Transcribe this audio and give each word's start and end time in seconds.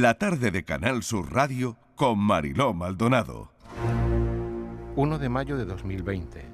la 0.00 0.14
tarde 0.14 0.50
de 0.50 0.64
Canal 0.64 1.02
Sur 1.02 1.34
Radio 1.34 1.76
con 1.96 2.18
Mariló 2.18 2.72
Maldonado. 2.72 3.52
1 4.96 5.18
de 5.18 5.28
mayo 5.28 5.58
de 5.58 5.66
2020. 5.66 6.46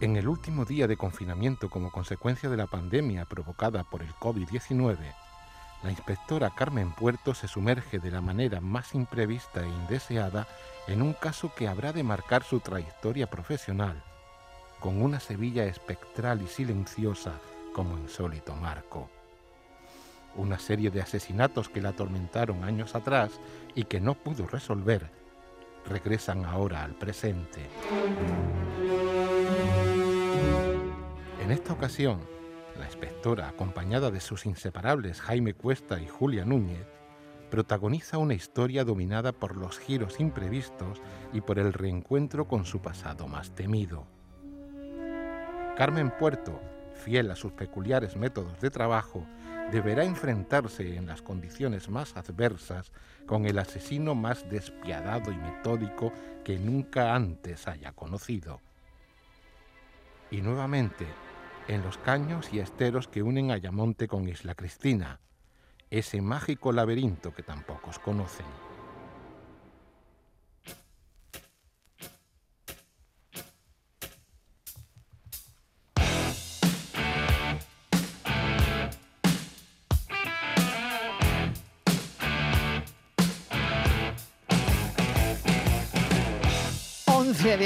En 0.00 0.16
el 0.16 0.26
último 0.26 0.64
día 0.64 0.88
de 0.88 0.96
confinamiento 0.96 1.70
como 1.70 1.92
consecuencia 1.92 2.50
de 2.50 2.56
la 2.56 2.66
pandemia 2.66 3.26
provocada 3.26 3.84
por 3.84 4.02
el 4.02 4.08
COVID-19, 4.14 4.96
la 5.84 5.90
inspectora 5.90 6.50
Carmen 6.50 6.90
Puerto 6.90 7.32
se 7.32 7.46
sumerge 7.46 8.00
de 8.00 8.10
la 8.10 8.20
manera 8.20 8.60
más 8.60 8.92
imprevista 8.96 9.62
e 9.62 9.68
indeseada 9.68 10.48
en 10.88 11.02
un 11.02 11.12
caso 11.12 11.52
que 11.54 11.68
habrá 11.68 11.92
de 11.92 12.02
marcar 12.02 12.42
su 12.42 12.58
trayectoria 12.58 13.30
profesional, 13.30 14.02
con 14.80 15.00
una 15.00 15.20
Sevilla 15.20 15.64
espectral 15.64 16.42
y 16.42 16.48
silenciosa 16.48 17.34
como 17.72 17.96
insólito 17.98 18.56
marco. 18.56 19.08
Una 20.36 20.58
serie 20.58 20.90
de 20.90 21.00
asesinatos 21.00 21.68
que 21.68 21.82
la 21.82 21.90
atormentaron 21.90 22.64
años 22.64 22.94
atrás 22.94 23.40
y 23.74 23.84
que 23.84 24.00
no 24.00 24.14
pudo 24.14 24.46
resolver, 24.46 25.10
regresan 25.86 26.44
ahora 26.44 26.84
al 26.84 26.94
presente. 26.94 27.60
En 31.42 31.50
esta 31.50 31.72
ocasión, 31.72 32.20
la 32.78 32.86
inspectora, 32.86 33.48
acompañada 33.48 34.10
de 34.10 34.20
sus 34.20 34.46
inseparables 34.46 35.20
Jaime 35.20 35.54
Cuesta 35.54 36.00
y 36.00 36.06
Julia 36.06 36.44
Núñez, 36.44 36.86
protagoniza 37.50 38.18
una 38.18 38.34
historia 38.34 38.84
dominada 38.84 39.32
por 39.32 39.56
los 39.56 39.78
giros 39.78 40.20
imprevistos 40.20 41.02
y 41.32 41.40
por 41.40 41.58
el 41.58 41.72
reencuentro 41.72 42.46
con 42.46 42.64
su 42.64 42.80
pasado 42.80 43.26
más 43.26 43.50
temido. 43.50 44.06
Carmen 45.76 46.12
Puerto, 46.18 46.60
fiel 47.00 47.30
a 47.30 47.36
sus 47.36 47.52
peculiares 47.52 48.16
métodos 48.16 48.60
de 48.60 48.70
trabajo, 48.70 49.26
deberá 49.72 50.04
enfrentarse 50.04 50.96
en 50.96 51.06
las 51.06 51.22
condiciones 51.22 51.88
más 51.88 52.16
adversas 52.16 52.92
con 53.26 53.46
el 53.46 53.58
asesino 53.58 54.14
más 54.14 54.48
despiadado 54.48 55.32
y 55.32 55.36
metódico 55.36 56.12
que 56.44 56.58
nunca 56.58 57.14
antes 57.14 57.66
haya 57.66 57.92
conocido. 57.92 58.60
Y 60.30 60.42
nuevamente, 60.42 61.06
en 61.66 61.82
los 61.82 61.98
caños 61.98 62.52
y 62.52 62.60
esteros 62.60 63.08
que 63.08 63.22
unen 63.22 63.50
Ayamonte 63.50 64.06
con 64.06 64.28
Isla 64.28 64.54
Cristina, 64.54 65.20
ese 65.90 66.20
mágico 66.20 66.72
laberinto 66.72 67.34
que 67.34 67.42
tan 67.42 67.64
pocos 67.64 67.98
conocen. 67.98 68.69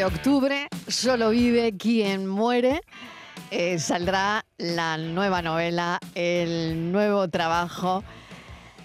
Octubre, 0.07 0.69
solo 0.87 1.31
vive 1.31 1.77
quien 1.77 2.27
muere. 2.27 2.83
Eh, 3.51 3.79
saldrá 3.79 4.45
la 4.59 4.97
nueva 4.99 5.41
novela, 5.41 5.99
el 6.15 6.93
nuevo 6.93 7.29
trabajo 7.29 8.05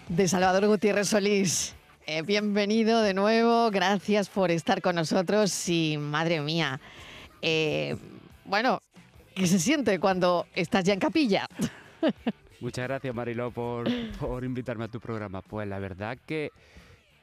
de 0.07 0.27
Salvador 0.27 0.67
Gutiérrez 0.67 1.09
Solís. 1.09 1.75
Eh, 2.05 2.21
bienvenido 2.21 3.01
de 3.01 3.13
nuevo, 3.13 3.69
gracias 3.71 4.29
por 4.29 4.49
estar 4.51 4.81
con 4.81 4.95
nosotros 4.95 5.69
y 5.69 5.97
madre 5.99 6.41
mía, 6.41 6.79
eh, 7.41 7.95
bueno, 8.45 8.81
¿qué 9.35 9.45
se 9.45 9.59
siente 9.59 9.99
cuando 9.99 10.47
estás 10.55 10.83
ya 10.85 10.93
en 10.93 10.99
capilla? 10.99 11.45
Muchas 12.61 12.87
gracias 12.87 13.13
Mariló 13.13 13.51
por, 13.51 13.87
por 14.19 14.43
invitarme 14.43 14.85
a 14.85 14.87
tu 14.87 14.99
programa. 14.99 15.41
Pues 15.41 15.67
la 15.67 15.79
verdad 15.79 16.17
que 16.25 16.51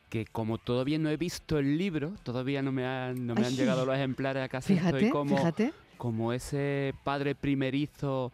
que 0.08 0.24
como 0.26 0.58
todavía 0.58 0.98
no 0.98 1.08
he 1.10 1.16
visto 1.16 1.58
el 1.58 1.76
libro, 1.78 2.12
todavía 2.22 2.62
no 2.62 2.72
me 2.72 2.84
han, 2.86 3.26
no 3.26 3.34
me 3.34 3.46
han 3.46 3.54
llegado 3.56 3.84
los 3.84 3.94
ejemplares 3.96 4.42
a 4.44 4.48
casa, 4.48 4.68
fíjate, 4.68 4.96
estoy 4.98 5.10
como, 5.10 5.36
fíjate. 5.36 5.72
como 5.96 6.32
ese 6.32 6.94
padre 7.04 7.34
primerizo 7.34 8.30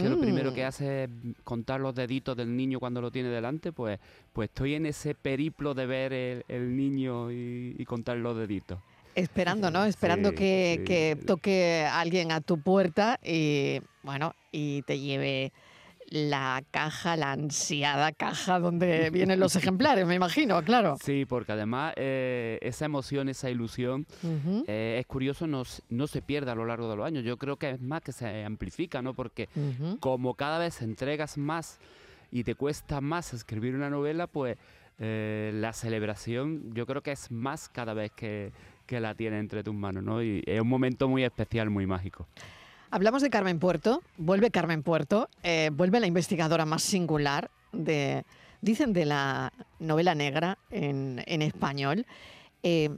que 0.00 0.08
lo 0.08 0.20
primero 0.20 0.52
que 0.54 0.62
Mm. 0.64 0.66
hace 0.68 1.04
es 1.04 1.10
contar 1.42 1.80
los 1.80 1.94
deditos 1.94 2.36
del 2.36 2.54
niño 2.56 2.78
cuando 2.78 3.00
lo 3.00 3.10
tiene 3.10 3.28
delante, 3.30 3.72
pues, 3.72 3.98
pues 4.32 4.48
estoy 4.50 4.74
en 4.74 4.86
ese 4.86 5.14
periplo 5.14 5.74
de 5.74 5.86
ver 5.86 6.12
el, 6.12 6.44
el 6.48 6.76
niño 6.76 7.32
y, 7.32 7.74
y 7.78 7.84
contar 7.84 8.18
los 8.18 8.36
deditos. 8.36 8.78
Esperando, 9.14 9.70
¿no? 9.70 9.84
Esperando 9.86 10.28
Sí, 10.30 10.34
que, 10.36 10.74
sí. 10.78 10.84
que 10.84 11.18
toque 11.26 11.86
alguien 11.90 12.30
a 12.32 12.42
tu 12.42 12.60
puerta 12.60 13.18
y, 13.24 13.80
bueno, 14.02 14.34
y 14.52 14.82
te 14.82 15.00
lleve 15.00 15.52
la 16.08 16.62
caja, 16.70 17.16
la 17.16 17.32
ansiada 17.32 18.12
caja 18.12 18.60
donde 18.60 19.10
vienen 19.10 19.40
los 19.40 19.56
ejemplares, 19.56 20.06
me 20.06 20.14
imagino, 20.14 20.62
claro. 20.62 20.96
Sí, 21.02 21.24
porque 21.26 21.52
además 21.52 21.94
eh, 21.96 22.58
esa 22.62 22.84
emoción, 22.84 23.28
esa 23.28 23.50
ilusión, 23.50 24.06
eh, 24.66 24.98
es 25.00 25.06
curioso, 25.06 25.46
no, 25.46 25.62
no 25.88 26.06
se 26.06 26.22
pierde 26.22 26.50
a 26.50 26.54
lo 26.54 26.64
largo 26.64 26.88
de 26.88 26.96
los 26.96 27.06
años. 27.06 27.24
Yo 27.24 27.36
creo 27.36 27.56
que 27.56 27.70
es 27.70 27.80
más 27.80 28.02
que 28.02 28.12
se 28.12 28.44
amplifica, 28.44 29.02
¿no? 29.02 29.14
Porque 29.14 29.48
como 30.00 30.34
cada 30.34 30.58
vez 30.58 30.82
entregas 30.82 31.38
más 31.38 31.78
y 32.30 32.44
te 32.44 32.54
cuesta 32.54 33.00
más 33.00 33.34
escribir 33.34 33.74
una 33.74 33.90
novela, 33.90 34.26
pues 34.26 34.56
eh, 34.98 35.50
la 35.54 35.72
celebración 35.72 36.72
yo 36.74 36.86
creo 36.86 37.02
que 37.02 37.12
es 37.12 37.30
más 37.30 37.68
cada 37.68 37.92
vez 37.92 38.12
que, 38.12 38.52
que 38.86 39.00
la 39.00 39.14
tienes 39.14 39.40
entre 39.40 39.62
tus 39.62 39.74
manos, 39.74 40.02
¿no? 40.02 40.22
Y 40.22 40.42
es 40.46 40.60
un 40.60 40.68
momento 40.68 41.08
muy 41.08 41.24
especial, 41.24 41.68
muy 41.70 41.86
mágico. 41.86 42.26
Hablamos 42.90 43.22
de 43.22 43.30
Carmen 43.30 43.58
Puerto, 43.58 44.02
vuelve 44.16 44.50
Carmen 44.50 44.82
Puerto, 44.82 45.28
eh, 45.42 45.70
vuelve 45.72 46.00
la 46.00 46.06
investigadora 46.06 46.64
más 46.66 46.82
singular 46.82 47.50
de, 47.72 48.24
dicen, 48.60 48.92
de 48.92 49.04
la 49.04 49.52
novela 49.80 50.14
negra 50.14 50.58
en, 50.70 51.22
en 51.26 51.42
español. 51.42 52.06
Eh, 52.62 52.90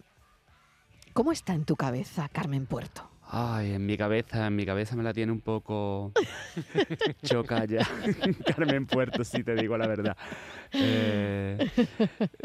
¿Cómo 1.14 1.32
está 1.32 1.54
en 1.54 1.64
tu 1.64 1.74
cabeza 1.74 2.28
Carmen 2.28 2.66
Puerto? 2.66 3.08
Ay, 3.30 3.74
en 3.74 3.84
mi 3.84 3.98
cabeza, 3.98 4.46
en 4.46 4.56
mi 4.56 4.64
cabeza 4.64 4.96
me 4.96 5.02
la 5.02 5.12
tiene 5.12 5.32
un 5.32 5.40
poco 5.40 6.12
choca 7.22 7.64
ya. 7.66 7.86
Carmen 8.56 8.86
Puerto, 8.86 9.22
si 9.22 9.44
te 9.44 9.54
digo 9.54 9.76
la 9.76 9.86
verdad. 9.86 10.16
Eh, 10.72 11.58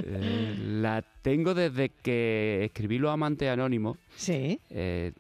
eh, 0.04 0.56
la 0.82 1.02
tengo 1.22 1.54
desde 1.54 1.90
que 1.90 2.66
escribí 2.66 2.98
Los 2.98 3.12
Amantes 3.14 3.50
Anónimos. 3.50 3.98
Sí. 4.18 4.60
Eh, 4.70 5.14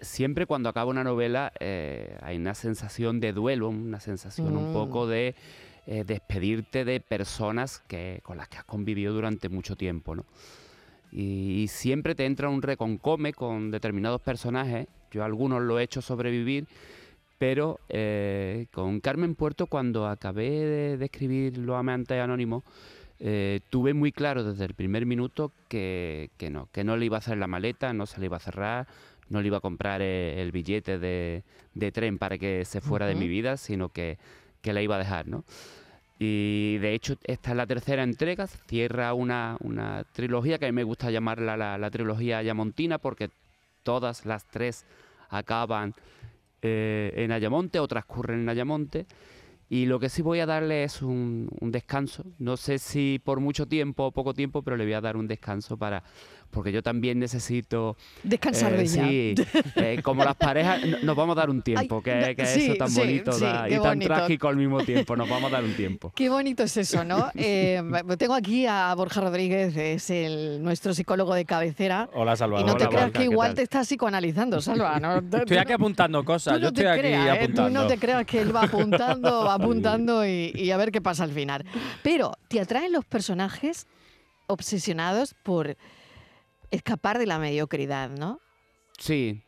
siempre 0.00 0.46
cuando 0.46 0.68
acaba 0.68 0.90
una 0.90 1.04
novela 1.04 1.52
eh, 1.60 2.16
hay 2.22 2.36
una 2.36 2.54
sensación 2.54 3.20
de 3.20 3.32
duelo, 3.32 3.68
una 3.68 4.00
sensación 4.00 4.56
un 4.56 4.70
Mm. 4.70 4.72
poco 4.72 5.06
de 5.06 5.34
eh, 5.86 6.04
despedirte 6.06 6.84
de 6.84 7.00
personas 7.00 7.80
que, 7.88 8.20
con 8.22 8.36
las 8.36 8.48
que 8.48 8.58
has 8.58 8.64
convivido 8.64 9.14
durante 9.14 9.48
mucho 9.48 9.74
tiempo, 9.76 10.14
¿no? 10.14 10.24
Y, 11.10 11.62
y 11.62 11.68
siempre 11.68 12.14
te 12.14 12.26
entra 12.26 12.50
un 12.50 12.60
reconcome 12.60 13.32
con 13.32 13.70
determinados 13.70 14.20
personajes. 14.20 14.86
Yo 15.10 15.24
algunos 15.24 15.62
lo 15.62 15.78
he 15.78 15.84
hecho 15.84 16.02
sobrevivir, 16.02 16.66
pero 17.38 17.80
eh, 17.88 18.66
con 18.72 19.00
Carmen 19.00 19.34
Puerto 19.34 19.66
cuando 19.66 20.06
acabé 20.06 20.50
de, 20.50 20.96
de 20.98 21.04
escribir 21.06 21.56
Los 21.56 21.76
Amantes 21.76 22.20
Anónimos, 22.20 22.64
eh, 23.20 23.60
tuve 23.70 23.94
muy 23.94 24.12
claro 24.12 24.44
desde 24.44 24.64
el 24.66 24.74
primer 24.74 25.06
minuto 25.06 25.50
que, 25.68 26.30
que 26.36 26.50
no, 26.50 26.68
que 26.70 26.84
no 26.84 26.96
le 26.98 27.06
iba 27.06 27.16
a 27.16 27.20
hacer 27.20 27.38
la 27.38 27.46
maleta, 27.46 27.92
no 27.94 28.04
se 28.06 28.20
le 28.20 28.26
iba 28.26 28.36
a 28.36 28.40
cerrar, 28.40 28.86
no 29.28 29.40
le 29.40 29.48
iba 29.48 29.58
a 29.58 29.60
comprar 29.60 30.02
eh, 30.02 30.40
el 30.40 30.52
billete 30.52 30.98
de, 30.98 31.44
de 31.74 31.92
tren 31.92 32.18
para 32.18 32.38
que 32.38 32.64
se 32.64 32.80
fuera 32.80 33.06
de 33.06 33.14
mi 33.14 33.28
vida, 33.28 33.56
sino 33.56 33.90
que, 33.90 34.18
que 34.60 34.72
la 34.72 34.82
iba 34.82 34.96
a 34.96 34.98
dejar, 34.98 35.28
¿no? 35.28 35.44
Y 36.18 36.78
de 36.78 36.94
hecho 36.94 37.16
esta 37.24 37.50
es 37.50 37.56
la 37.56 37.66
tercera 37.66 38.02
entrega, 38.02 38.46
cierra 38.46 39.14
una, 39.14 39.56
una 39.60 40.04
trilogía 40.12 40.58
que 40.58 40.66
a 40.66 40.68
mí 40.68 40.74
me 40.74 40.82
gusta 40.82 41.10
llamarla 41.10 41.56
la, 41.56 41.78
la 41.78 41.90
trilogía 41.90 42.38
Ayamontina 42.38 42.98
porque 42.98 43.30
todas 43.84 44.26
las 44.26 44.44
tres 44.50 44.84
acaban 45.28 45.94
eh, 46.60 47.12
en 47.14 47.30
Ayamonte 47.30 47.78
o 47.78 47.86
transcurren 47.86 48.40
en 48.40 48.48
Ayamonte. 48.48 49.06
Y 49.70 49.84
lo 49.84 50.00
que 50.00 50.08
sí 50.08 50.22
voy 50.22 50.40
a 50.40 50.46
darle 50.46 50.82
es 50.82 51.02
un, 51.02 51.48
un 51.60 51.70
descanso. 51.70 52.24
No 52.38 52.56
sé 52.56 52.78
si 52.78 53.20
por 53.22 53.38
mucho 53.38 53.66
tiempo 53.66 54.06
o 54.06 54.12
poco 54.12 54.32
tiempo, 54.32 54.62
pero 54.62 54.76
le 54.76 54.84
voy 54.84 54.94
a 54.94 55.00
dar 55.00 55.16
un 55.16 55.28
descanso 55.28 55.76
para. 55.76 56.02
Porque 56.50 56.72
yo 56.72 56.82
también 56.82 57.18
necesito. 57.18 57.96
Descansar 58.22 58.72
eh, 58.72 58.76
de 58.78 58.82
ella. 58.84 59.06
Sí, 59.08 59.34
eh, 59.76 60.00
como 60.02 60.24
las 60.24 60.34
parejas, 60.34 60.84
no- 60.84 60.98
nos 61.02 61.14
vamos 61.16 61.36
a 61.36 61.40
dar 61.40 61.50
un 61.50 61.60
tiempo, 61.62 61.96
Ay, 61.96 62.02
que, 62.02 62.14
no, 62.30 62.36
que 62.36 62.46
sí, 62.46 62.64
eso 62.64 62.74
tan 62.76 62.90
sí, 62.90 63.00
bonito 63.00 63.32
sí, 63.32 63.44
da- 63.44 63.64
qué 63.68 63.74
y 63.74 63.76
tan 63.78 63.82
bonito. 63.98 64.06
trágico 64.14 64.48
al 64.48 64.56
mismo 64.56 64.82
tiempo. 64.82 65.14
Nos 65.14 65.28
vamos 65.28 65.52
a 65.52 65.56
dar 65.56 65.64
un 65.64 65.74
tiempo. 65.74 66.10
Qué 66.16 66.28
bonito 66.30 66.62
es 66.62 66.76
eso, 66.76 67.04
¿no? 67.04 67.30
Eh, 67.34 67.82
tengo 68.18 68.34
aquí 68.34 68.66
a 68.66 68.92
Borja 68.94 69.20
Rodríguez, 69.20 69.76
es 69.76 70.10
el, 70.10 70.62
nuestro 70.62 70.94
psicólogo 70.94 71.34
de 71.34 71.44
cabecera. 71.44 72.08
Hola, 72.14 72.32
Y 72.32 72.36
Salvador. 72.36 72.66
no 72.66 72.74
te 72.76 72.84
Hola, 72.84 72.88
creas 72.88 73.04
Borja, 73.04 73.12
que 73.12 73.18
¿qué 73.18 73.24
igual 73.32 73.54
te 73.54 73.62
estás 73.62 73.86
psicoanalizando, 73.86 74.60
Salva. 74.60 74.98
¿no? 74.98 75.22
Tú- 75.30 75.36
Estoy 75.36 75.56
aquí 75.58 75.72
apuntando 75.72 76.20
tú 76.20 76.24
cosas. 76.24 76.54
no 76.54 76.58
Yo 76.60 76.72
te 76.72 76.80
estoy 76.80 76.92
aquí 76.92 77.00
creas, 77.00 77.24
¿eh? 77.26 77.28
Tú 77.38 77.42
apuntando. 77.44 77.82
no 77.82 77.86
te 77.86 77.98
creas 77.98 78.24
que 78.26 78.40
él 78.40 78.56
va 78.56 78.62
apuntando, 78.62 79.44
va 79.44 79.54
apuntando 79.60 80.26
y, 80.26 80.50
y 80.54 80.70
a 80.70 80.76
ver 80.78 80.90
qué 80.90 81.00
pasa 81.00 81.24
al 81.24 81.30
final. 81.32 81.64
Pero, 82.02 82.32
¿te 82.48 82.60
atraen 82.60 82.90
los 82.92 83.04
personajes 83.04 83.86
obsesionados 84.46 85.34
por 85.42 85.76
escapar 86.70 87.18
de 87.18 87.26
la 87.26 87.38
mediocridad, 87.38 88.10
no? 88.10 88.40
Sí, 88.98 89.42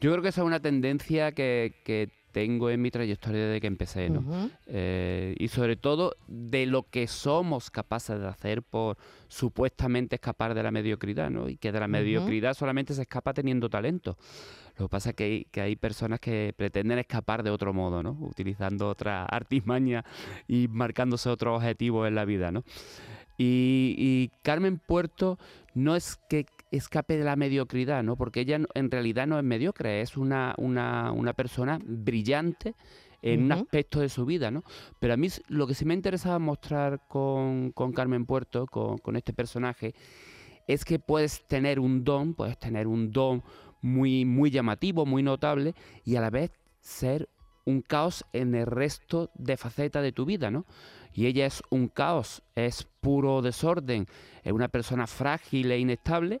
yo 0.00 0.10
creo 0.10 0.22
que 0.22 0.28
esa 0.28 0.42
es 0.42 0.46
una 0.46 0.60
tendencia 0.60 1.32
que, 1.32 1.74
que 1.84 2.10
tengo 2.32 2.70
en 2.70 2.80
mi 2.80 2.90
trayectoria 2.90 3.46
desde 3.46 3.60
que 3.60 3.66
empecé, 3.66 4.08
¿no? 4.08 4.50
Eh, 4.66 5.34
y 5.38 5.48
sobre 5.48 5.76
todo 5.76 6.14
de 6.28 6.66
lo 6.66 6.84
que 6.84 7.06
somos 7.06 7.70
capaces 7.70 8.20
de 8.20 8.28
hacer 8.28 8.62
por 8.62 8.96
supuestamente 9.28 10.16
escapar 10.16 10.54
de 10.54 10.62
la 10.62 10.70
mediocridad, 10.70 11.30
¿no? 11.30 11.48
Y 11.48 11.56
que 11.56 11.72
de 11.72 11.80
la 11.80 11.88
mediocridad 11.88 12.54
solamente 12.54 12.94
se 12.94 13.02
escapa 13.02 13.34
teniendo 13.34 13.68
talento. 13.68 14.16
Lo 14.78 14.86
que 14.86 14.90
pasa 14.90 15.10
es 15.10 15.16
que 15.16 15.24
hay, 15.24 15.44
que 15.50 15.60
hay 15.60 15.76
personas 15.76 16.20
que 16.20 16.54
pretenden 16.56 16.98
escapar 16.98 17.42
de 17.42 17.50
otro 17.50 17.74
modo, 17.74 18.02
¿no? 18.02 18.16
Utilizando 18.20 18.88
otra 18.88 19.24
artimaña 19.30 20.04
y 20.46 20.68
marcándose 20.68 21.28
otro 21.28 21.56
objetivo 21.56 22.06
en 22.06 22.14
la 22.14 22.24
vida, 22.24 22.50
¿no? 22.52 22.64
Y, 23.42 24.30
Carmen 24.42 24.78
Puerto 24.78 25.38
no 25.74 25.96
es 25.96 26.18
que 26.28 26.44
escape 26.70 27.16
de 27.16 27.24
la 27.24 27.36
mediocridad, 27.36 28.02
¿no? 28.02 28.16
Porque 28.16 28.40
ella 28.40 28.60
en 28.74 28.90
realidad 28.90 29.26
no 29.26 29.38
es 29.38 29.44
mediocre, 29.44 30.00
es 30.00 30.16
una, 30.16 30.54
una, 30.58 31.12
una 31.12 31.32
persona 31.32 31.78
brillante 31.84 32.74
en 33.22 33.44
un 33.44 33.52
aspecto 33.52 34.00
de 34.00 34.08
su 34.08 34.24
vida, 34.24 34.50
¿no? 34.50 34.64
Pero 34.98 35.14
a 35.14 35.16
mí 35.16 35.28
lo 35.48 35.66
que 35.66 35.74
sí 35.74 35.84
me 35.84 35.94
interesaba 35.94 36.38
mostrar 36.38 37.06
con, 37.08 37.72
con 37.72 37.92
Carmen 37.92 38.24
Puerto, 38.24 38.66
con, 38.66 38.98
con, 38.98 39.16
este 39.16 39.32
personaje, 39.32 39.94
es 40.66 40.84
que 40.84 40.98
puedes 40.98 41.46
tener 41.46 41.80
un 41.80 42.04
don, 42.04 42.34
puedes 42.34 42.58
tener 42.58 42.86
un 42.86 43.12
don 43.12 43.42
muy, 43.82 44.24
muy 44.24 44.50
llamativo, 44.50 45.04
muy 45.04 45.22
notable, 45.22 45.74
y 46.04 46.16
a 46.16 46.20
la 46.20 46.30
vez 46.30 46.50
ser 46.80 47.28
un 47.70 47.82
caos 47.82 48.24
en 48.32 48.54
el 48.54 48.66
resto 48.66 49.30
de 49.34 49.56
facetas 49.56 50.02
de 50.02 50.12
tu 50.12 50.24
vida, 50.24 50.50
¿no? 50.50 50.66
Y 51.12 51.26
ella 51.26 51.46
es 51.46 51.62
un 51.70 51.88
caos, 51.88 52.42
es 52.54 52.86
puro 53.00 53.42
desorden, 53.42 54.06
es 54.42 54.52
una 54.52 54.68
persona 54.68 55.06
frágil 55.06 55.72
e 55.72 55.78
inestable, 55.78 56.40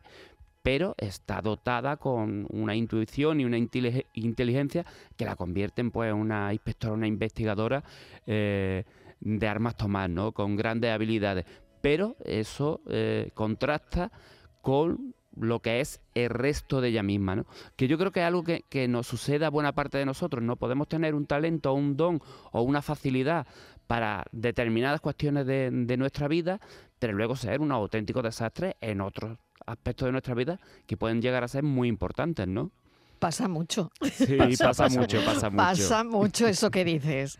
pero 0.62 0.94
está 0.98 1.40
dotada 1.40 1.96
con 1.96 2.46
una 2.50 2.74
intuición 2.74 3.40
y 3.40 3.44
una 3.44 3.58
inteligencia 3.58 4.84
que 5.16 5.24
la 5.24 5.36
convierten 5.36 5.90
pues, 5.90 6.10
en 6.10 6.16
una 6.16 6.52
inspectora, 6.52 6.94
una 6.94 7.06
investigadora 7.06 7.82
eh, 8.26 8.84
de 9.20 9.48
armas 9.48 9.76
tomar, 9.76 10.10
¿no? 10.10 10.32
Con 10.32 10.56
grandes 10.56 10.90
habilidades. 10.90 11.46
Pero 11.80 12.16
eso 12.24 12.82
eh, 12.88 13.30
contrasta 13.34 14.12
con 14.60 15.14
lo 15.40 15.60
que 15.60 15.80
es 15.80 16.00
el 16.14 16.30
resto 16.30 16.80
de 16.80 16.88
ella 16.88 17.02
misma, 17.02 17.36
¿no? 17.36 17.46
Que 17.76 17.88
yo 17.88 17.98
creo 17.98 18.12
que 18.12 18.20
es 18.20 18.26
algo 18.26 18.44
que, 18.44 18.64
que, 18.68 18.88
nos 18.88 19.06
sucede 19.06 19.44
a 19.44 19.50
buena 19.50 19.72
parte 19.72 19.98
de 19.98 20.06
nosotros, 20.06 20.42
¿no? 20.42 20.56
Podemos 20.56 20.88
tener 20.88 21.14
un 21.14 21.26
talento, 21.26 21.72
un 21.72 21.96
don 21.96 22.20
o 22.52 22.62
una 22.62 22.82
facilidad 22.82 23.46
para 23.86 24.24
determinadas 24.32 25.00
cuestiones 25.00 25.46
de, 25.46 25.70
de 25.70 25.96
nuestra 25.96 26.28
vida, 26.28 26.60
pero 26.98 27.12
luego 27.12 27.36
ser 27.36 27.60
un 27.60 27.72
auténtico 27.72 28.22
desastre 28.22 28.76
en 28.80 29.00
otros 29.00 29.38
aspectos 29.66 30.06
de 30.06 30.12
nuestra 30.12 30.34
vida 30.34 30.60
que 30.86 30.96
pueden 30.96 31.22
llegar 31.22 31.44
a 31.44 31.48
ser 31.48 31.62
muy 31.62 31.88
importantes, 31.88 32.46
¿no? 32.46 32.70
Pasa 33.20 33.48
mucho. 33.48 33.92
Sí, 34.14 34.38
pasa, 34.58 34.88
mucho, 34.88 35.22
pasa 35.22 35.50
mucho. 35.50 35.56
Pasa 35.58 36.04
mucho 36.04 36.46
eso 36.46 36.70
que 36.70 36.86
dices. 36.86 37.38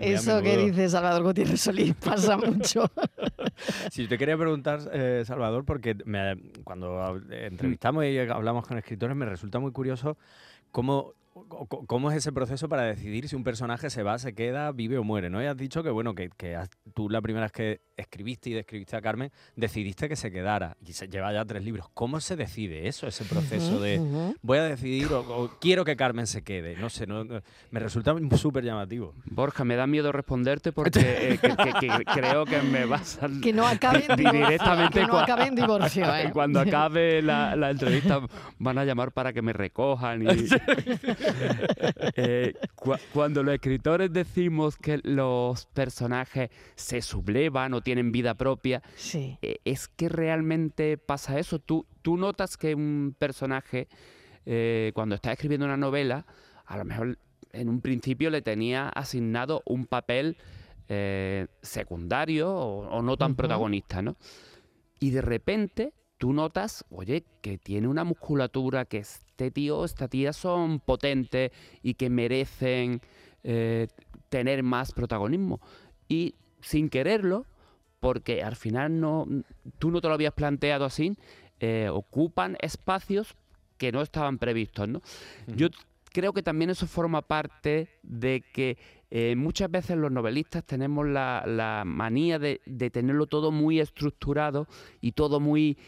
eso 0.00 0.42
que 0.42 0.56
dices, 0.56 0.92
Salvador 0.92 1.22
Gutiérrez 1.24 1.60
Solís, 1.60 1.94
pasa 1.94 2.36
mucho. 2.38 2.90
Sí, 3.92 4.08
te 4.08 4.16
quería 4.16 4.38
preguntar, 4.38 4.80
eh, 4.94 5.22
Salvador, 5.26 5.66
porque 5.66 5.94
cuando 6.64 7.20
entrevistamos 7.30 8.06
y 8.06 8.18
hablamos 8.18 8.66
con 8.66 8.78
escritores, 8.78 9.14
me 9.14 9.26
resulta 9.26 9.58
muy 9.58 9.72
curioso 9.72 10.16
cómo 10.70 11.12
¿Cómo 11.86 12.10
es 12.10 12.16
ese 12.16 12.32
proceso 12.32 12.68
para 12.68 12.82
decidir 12.82 13.28
si 13.28 13.36
un 13.36 13.44
personaje 13.44 13.88
se 13.88 14.02
va, 14.02 14.18
se 14.18 14.34
queda, 14.34 14.72
vive 14.72 14.98
o 14.98 15.04
muere? 15.04 15.30
¿no? 15.30 15.40
Y 15.40 15.46
has 15.46 15.56
dicho 15.56 15.84
que, 15.84 15.90
bueno, 15.90 16.12
que, 16.14 16.28
tú 16.92 17.08
la 17.08 17.20
primera 17.20 17.44
vez 17.44 17.52
que 17.52 17.80
escribiste 17.96 18.50
y 18.50 18.54
describiste 18.54 18.96
a 18.96 19.00
Carmen, 19.00 19.30
decidiste 19.54 20.08
que 20.08 20.16
se 20.16 20.32
quedara 20.32 20.76
y 20.84 20.92
se 20.92 21.08
lleva 21.08 21.32
ya 21.32 21.44
tres 21.44 21.62
libros. 21.62 21.88
¿Cómo 21.94 22.20
se 22.20 22.34
decide 22.34 22.88
eso, 22.88 23.06
ese 23.06 23.24
proceso 23.24 23.80
de 23.80 24.34
voy 24.42 24.58
a 24.58 24.64
decidir 24.64 25.12
o, 25.12 25.50
quiero 25.60 25.84
que 25.84 25.94
Carmen 25.94 26.26
se 26.26 26.42
quede? 26.42 26.76
No 26.76 26.90
sé, 26.90 27.06
no, 27.06 27.24
me 27.24 27.80
resulta 27.80 28.12
súper 28.36 28.64
llamativo. 28.64 29.14
Borja, 29.26 29.64
me 29.64 29.76
da 29.76 29.86
miedo 29.86 30.10
responderte 30.10 30.72
porque 30.72 31.00
eh, 31.42 32.04
creo 32.12 32.44
que 32.44 32.60
me 32.62 32.86
vas 32.86 33.22
a... 33.22 33.28
Que 33.40 33.52
no 33.52 33.66
acabe 33.66 34.04
en 34.08 34.16
directamente 34.16 35.06
no 35.06 35.18
acabe 35.18 35.46
en 35.46 35.54
divorcio. 35.54 36.04
¿eh? 36.16 36.30
Cuando 36.32 36.58
acabe 36.58 37.22
la, 37.22 37.54
la 37.54 37.70
entrevista 37.70 38.20
van 38.58 38.78
a 38.78 38.84
llamar 38.84 39.12
para 39.12 39.32
que 39.32 39.42
me 39.42 39.52
recojan 39.52 40.22
y... 40.22 40.26
Eh, 42.16 42.54
cuando 43.12 43.42
los 43.42 43.54
escritores 43.54 44.12
decimos 44.12 44.76
que 44.76 45.00
los 45.02 45.66
personajes 45.66 46.50
se 46.74 47.02
sublevan 47.02 47.74
o 47.74 47.82
tienen 47.82 48.12
vida 48.12 48.34
propia, 48.34 48.82
eh, 49.14 49.58
es 49.64 49.88
que 49.88 50.08
realmente 50.08 50.98
pasa 50.98 51.38
eso. 51.38 51.58
Tú, 51.58 51.86
tú 52.02 52.16
notas 52.16 52.56
que 52.56 52.74
un 52.74 53.14
personaje, 53.18 53.88
eh, 54.46 54.92
cuando 54.94 55.14
está 55.14 55.32
escribiendo 55.32 55.66
una 55.66 55.76
novela, 55.76 56.26
a 56.66 56.76
lo 56.76 56.84
mejor 56.84 57.18
en 57.52 57.68
un 57.68 57.80
principio 57.80 58.30
le 58.30 58.42
tenía 58.42 58.88
asignado 58.88 59.62
un 59.66 59.86
papel 59.86 60.36
secundario 61.62 62.52
o, 62.52 63.00
no 63.00 63.16
tan 63.16 63.36
protagonista, 63.36 64.02
¿no? 64.02 64.16
Y 64.98 65.10
de 65.10 65.22
repente 65.22 65.92
tú 66.20 66.34
notas, 66.34 66.84
oye, 66.90 67.24
que 67.40 67.56
tiene 67.56 67.88
una 67.88 68.04
musculatura, 68.04 68.84
que 68.84 68.98
este 68.98 69.50
tío, 69.50 69.86
esta 69.86 70.06
tía 70.06 70.34
son 70.34 70.78
potentes 70.78 71.50
y 71.82 71.94
que 71.94 72.10
merecen 72.10 73.00
eh, 73.42 73.88
tener 74.28 74.62
más 74.62 74.92
protagonismo. 74.92 75.62
Y 76.10 76.34
sin 76.60 76.90
quererlo, 76.90 77.46
porque 78.00 78.42
al 78.42 78.54
final 78.54 79.00
no, 79.00 79.26
tú 79.78 79.90
no 79.90 80.02
te 80.02 80.08
lo 80.08 80.14
habías 80.14 80.34
planteado 80.34 80.84
así, 80.84 81.16
eh, 81.58 81.88
ocupan 81.90 82.58
espacios 82.60 83.34
que 83.78 83.90
no 83.90 84.02
estaban 84.02 84.36
previstos, 84.36 84.90
¿no? 84.90 85.00
Yo 85.46 85.68
creo 86.12 86.34
que 86.34 86.42
también 86.42 86.68
eso 86.68 86.86
forma 86.86 87.22
parte 87.22 87.88
de 88.02 88.44
que 88.52 88.76
eh, 89.10 89.34
muchas 89.36 89.70
veces 89.70 89.96
los 89.96 90.12
novelistas 90.12 90.64
tenemos 90.64 91.06
la, 91.08 91.82
manía 91.86 92.38
de, 92.38 92.60
de, 92.66 92.90
tenerlo 92.90 93.26
todo 93.26 93.50
muy 93.50 93.80
estructurado 93.80 94.68
y 95.00 95.12
todo 95.12 95.40
muy 95.40 95.78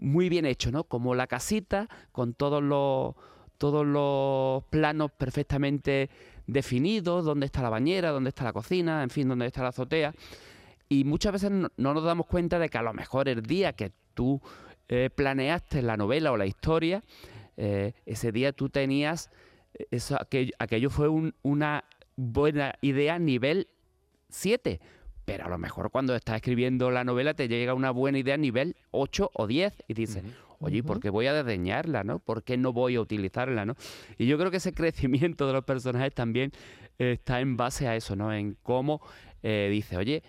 muy 0.00 0.28
bien 0.28 0.46
hecho, 0.46 0.70
¿no? 0.70 0.84
Como 0.84 1.14
la 1.14 1.26
casita, 1.26 1.88
con 2.12 2.32
todos 2.34 2.62
los, 2.62 3.14
todos 3.58 3.86
los 3.86 4.64
planos 4.64 5.12
perfectamente 5.12 6.08
definidos, 6.46 7.24
dónde 7.24 7.46
está 7.46 7.62
la 7.62 7.68
bañera, 7.70 8.10
dónde 8.10 8.30
está 8.30 8.44
la 8.44 8.52
cocina, 8.52 9.02
en 9.02 9.10
fin, 9.10 9.28
dónde 9.28 9.46
está 9.46 9.62
la 9.62 9.68
azotea. 9.68 10.14
Y 10.88 11.04
muchas 11.04 11.32
veces 11.32 11.50
no, 11.50 11.70
nos 11.76 12.04
damos 12.04 12.26
cuenta 12.26 12.58
de 12.58 12.68
que 12.68 12.78
a 12.78 12.82
lo 12.82 12.92
mejor 12.94 13.28
el 13.28 13.42
día 13.42 13.74
que 13.74 13.92
tú 14.14 14.40
eh, 14.88 15.10
planeaste 15.14 15.82
la 15.82 15.96
novela 15.96 16.32
o 16.32 16.36
la 16.36 16.46
historia, 16.46 17.02
eh, 17.56 17.92
ese 18.06 18.32
día 18.32 18.52
tú 18.52 18.70
tenías, 18.70 19.30
eh, 19.74 19.86
eso, 19.90 20.16
aquello, 20.20 20.52
aquello 20.58 20.90
fue 20.90 21.08
una 21.42 21.84
buena 22.16 22.74
idea 22.80 23.18
nivel 23.18 23.68
7 24.30 24.80
pero 25.24 25.46
a 25.46 25.48
lo 25.48 25.58
mejor 25.58 25.90
cuando 25.90 26.14
estás 26.14 26.36
escribiendo 26.36 26.90
la 26.90 27.04
novela 27.04 27.34
te 27.34 27.48
llega 27.48 27.74
una 27.74 27.90
buena 27.90 28.18
idea 28.18 28.34
a 28.34 28.38
nivel 28.38 28.76
8 28.90 29.30
o 29.34 29.46
10 29.46 29.84
y 29.88 29.94
dices, 29.94 30.24
oye, 30.58 30.82
¿por 30.82 31.00
qué 31.00 31.10
voy 31.10 31.26
a 31.26 31.32
desdeñarla? 31.32 32.04
¿no? 32.04 32.18
¿Por 32.18 32.42
qué 32.42 32.56
no 32.56 32.72
voy 32.72 32.96
a 32.96 33.00
utilizarla? 33.00 33.64
¿no? 33.64 33.74
Y 34.18 34.26
yo 34.26 34.38
creo 34.38 34.50
que 34.50 34.56
ese 34.58 34.72
crecimiento 34.72 35.46
de 35.46 35.52
los 35.52 35.64
personajes 35.64 36.14
también 36.14 36.52
está 36.98 37.40
en 37.40 37.56
base 37.56 37.88
a 37.88 37.96
eso, 37.96 38.16
¿no? 38.16 38.32
En 38.32 38.56
cómo 38.62 39.00
eh, 39.42 39.68
dice, 39.70 39.96
oye, 39.96 40.22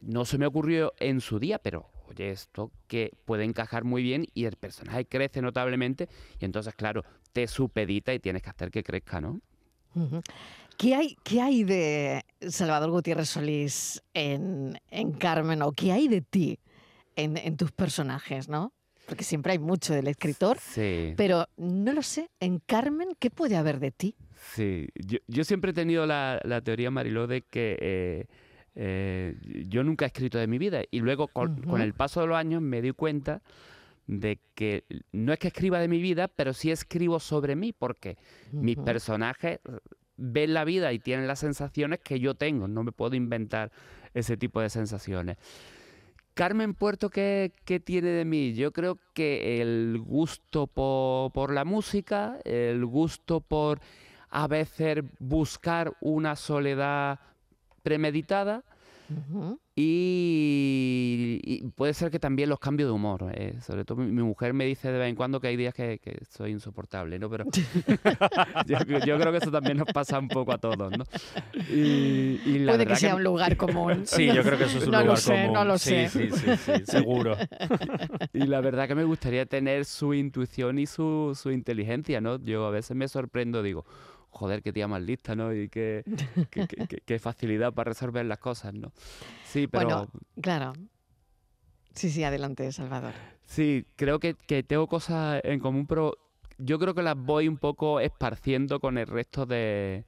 no 0.00 0.24
se 0.24 0.38
me 0.38 0.46
ocurrió 0.46 0.94
en 0.98 1.20
su 1.20 1.38
día, 1.38 1.58
pero 1.58 1.90
oye, 2.08 2.30
esto 2.30 2.70
que 2.86 3.12
puede 3.24 3.44
encajar 3.44 3.84
muy 3.84 4.02
bien 4.02 4.26
y 4.34 4.44
el 4.44 4.56
personaje 4.56 5.06
crece 5.06 5.42
notablemente 5.42 6.08
y 6.38 6.44
entonces, 6.44 6.74
claro, 6.74 7.04
te 7.32 7.46
supedita 7.46 8.14
y 8.14 8.20
tienes 8.20 8.42
que 8.42 8.50
hacer 8.50 8.70
que 8.70 8.82
crezca, 8.82 9.20
¿no? 9.20 9.40
¿Qué 10.78 10.94
hay, 10.94 11.16
¿Qué 11.24 11.42
hay 11.42 11.64
de 11.64 12.22
Salvador 12.40 12.92
Gutiérrez 12.92 13.28
Solís 13.28 14.00
en, 14.14 14.78
Carmen 15.18 15.60
o 15.62 15.72
qué 15.72 15.90
hay 15.90 16.06
de 16.06 16.20
ti 16.20 16.60
en, 17.16 17.56
tus 17.56 17.72
personajes, 17.72 18.48
no? 18.48 18.72
Porque 19.04 19.24
siempre 19.24 19.52
hay 19.52 19.58
mucho 19.58 19.92
del 19.92 20.06
escritor, 20.06 20.56
sí. 20.60 21.14
pero 21.16 21.48
no 21.56 21.92
lo 21.92 22.02
sé, 22.02 22.30
en 22.38 22.60
Carmen, 22.60 23.08
¿qué 23.18 23.28
puede 23.28 23.56
haber 23.56 23.80
de 23.80 23.90
ti? 23.90 24.14
Sí, 24.54 24.88
yo, 25.26 25.42
siempre 25.42 25.72
he 25.72 25.74
tenido 25.74 26.06
la, 26.06 26.60
teoría, 26.64 26.92
Mariló, 26.92 27.26
de 27.26 27.42
que 27.42 27.76
eh, 27.80 28.26
eh, 28.76 29.34
yo 29.66 29.82
nunca 29.82 30.04
he 30.04 30.08
escrito 30.08 30.38
de 30.38 30.46
mi 30.46 30.58
vida 30.58 30.82
y 30.92 31.00
luego 31.00 31.26
con, 31.26 31.80
el 31.80 31.92
paso 31.92 32.20
de 32.20 32.28
los 32.28 32.36
años 32.36 32.62
me 32.62 32.82
di 32.82 32.92
cuenta 32.92 33.42
de 34.06 34.38
que 34.54 34.84
no 35.10 35.32
es 35.32 35.40
que 35.40 35.48
escriba 35.48 35.80
de 35.80 35.88
mi 35.88 36.00
vida, 36.00 36.28
pero 36.28 36.52
sí 36.52 36.70
escribo 36.70 37.18
sobre 37.18 37.56
mí, 37.56 37.72
porque 37.72 38.16
mis 38.52 38.76
personajes 38.76 39.58
ven 40.18 40.52
la 40.52 40.64
vida 40.64 40.92
y 40.92 40.98
tienen 40.98 41.26
las 41.26 41.38
sensaciones 41.38 42.00
que 42.00 42.20
yo 42.20 42.34
tengo, 42.34 42.68
no 42.68 42.82
me 42.82 42.92
puedo 42.92 43.16
inventar 43.16 43.72
ese 44.12 44.36
tipo 44.36 44.60
de 44.60 44.68
sensaciones. 44.68 45.38
Carmen 46.34 46.74
Puerto, 46.74 47.10
¿qué, 47.10 47.52
tiene 47.84 48.10
de 48.10 48.24
mí? 48.24 48.54
Yo 48.54 48.72
creo 48.72 48.98
que 49.12 49.60
el 49.60 49.98
gusto 49.98 50.68
por, 50.68 51.52
la 51.52 51.64
música, 51.64 52.38
el 52.44 52.84
gusto 52.86 53.40
por 53.40 53.80
a 54.30 54.46
veces 54.46 55.02
buscar 55.18 55.94
una 56.00 56.36
soledad 56.36 57.18
premeditada 57.82 58.62
y, 59.74 61.62
puede 61.76 61.94
ser 61.94 62.10
que 62.10 62.18
también 62.18 62.48
los 62.48 62.58
cambios 62.58 62.88
de 62.88 62.92
humor. 62.92 63.30
eh, 63.34 63.58
sobre 63.60 63.84
todo 63.84 63.98
mi, 63.98 64.10
mi 64.10 64.22
mujer 64.22 64.52
me 64.52 64.64
dice 64.64 64.90
de 64.90 64.98
vez 64.98 65.08
en 65.08 65.14
cuando 65.16 65.40
que 65.40 65.48
hay 65.48 65.56
días 65.56 65.74
que, 65.74 65.98
que 65.98 66.18
soy 66.28 66.50
insoportable, 66.50 67.18
¿no? 67.18 67.30
Pero 67.30 67.44
yo, 68.66 68.78
yo 69.04 69.18
creo 69.18 69.32
que 69.32 69.38
eso 69.38 69.50
también 69.50 69.78
nos 69.78 69.88
pasa 69.92 70.18
un 70.18 70.28
poco 70.28 70.52
a 70.52 70.58
todos, 70.58 70.90
¿no? 70.96 71.04
Y, 71.70 72.40
y 72.44 72.58
la 72.60 72.72
Puede 72.72 72.86
que 72.86 72.96
sea 72.96 73.14
un 73.14 73.24
lugar 73.24 73.56
común. 73.56 74.04
Sí, 74.18 74.26
yo 74.26 74.42
creo 74.42 74.58
que 74.58 74.64
eso 74.64 74.78
es 74.78 74.86
un 74.86 74.92
no 74.92 75.00
lugar 75.00 75.06
lo 75.06 75.16
sé, 75.16 75.32
común. 75.34 75.52
No 75.52 75.64
lo 75.64 75.78
sí, 75.78 76.08
sé. 76.08 76.08
Sí, 76.08 76.30
sí, 76.30 76.56
sí, 76.56 76.72
seguro. 76.84 77.36
Y 78.32 78.46
la 78.46 78.60
verdad 78.60 78.88
que 78.88 78.94
me 78.94 79.04
gustaría 79.04 79.46
tener 79.46 79.84
su 79.84 80.14
intuición 80.14 80.78
y 80.78 80.86
su, 80.86 81.38
su 81.40 81.50
inteligencia, 81.50 82.20
¿no? 82.20 82.38
Yo 82.42 82.66
a 82.66 82.70
veces 82.70 82.96
me 82.96 83.06
sorprendo, 83.08 83.62
digo, 83.62 83.84
joder, 84.30 84.62
qué 84.62 84.72
tía 84.72 84.86
más 84.88 85.02
lista, 85.02 85.34
¿no? 85.34 85.54
Y 85.54 85.68
qué, 85.68 86.04
qué, 86.50 86.66
qué- 86.66 86.86
qué- 86.86 87.00
qué 87.04 87.18
facilidad 87.18 87.72
para 87.72 87.90
resolver 87.90 88.24
las 88.26 88.38
cosas, 88.38 88.74
¿no? 88.74 88.92
Sí, 89.42 89.66
pero 89.66 89.88
Bueno, 89.88 90.08
claro. 90.40 90.72
Sí, 91.94 92.10
sí, 92.10 92.22
adelante, 92.24 92.70
Salvador. 92.72 93.14
sí, 93.44 93.84
creo 93.96 94.20
que, 94.20 94.34
que 94.34 94.62
tengo 94.62 94.86
cosas 94.86 95.40
en 95.44 95.58
común, 95.58 95.86
pero 95.86 96.16
yo 96.58 96.78
creo 96.78 96.94
que 96.94 97.02
las 97.02 97.16
voy 97.16 97.48
un 97.48 97.56
poco 97.56 97.98
esparciendo 98.00 98.78
con 98.80 98.98
el 98.98 99.06
resto 99.06 99.46
de, 99.46 100.04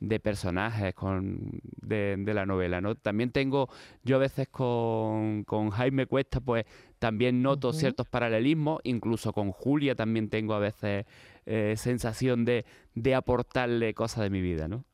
de 0.00 0.18
personajes 0.18 0.94
con, 0.94 1.60
de, 1.82 2.16
de 2.18 2.34
la 2.34 2.46
novela, 2.46 2.80
¿no? 2.80 2.94
También 2.94 3.30
tengo, 3.30 3.68
yo 4.02 4.16
a 4.16 4.18
veces 4.18 4.48
con, 4.48 5.44
con 5.44 5.70
Jaime 5.70 6.06
Cuesta, 6.06 6.40
pues 6.40 6.64
también 6.98 7.42
noto 7.42 7.72
ciertos 7.72 8.08
paralelismos, 8.08 8.80
incluso 8.84 9.32
con 9.32 9.52
Julia 9.52 9.94
también 9.94 10.30
tengo 10.30 10.54
a 10.54 10.58
veces 10.58 11.06
eh, 11.46 11.74
sensación 11.76 12.44
de, 12.44 12.64
de 12.94 13.14
aportarle 13.14 13.94
cosas 13.94 14.24
de 14.24 14.30
mi 14.30 14.40
vida, 14.40 14.68
¿no? 14.68 14.84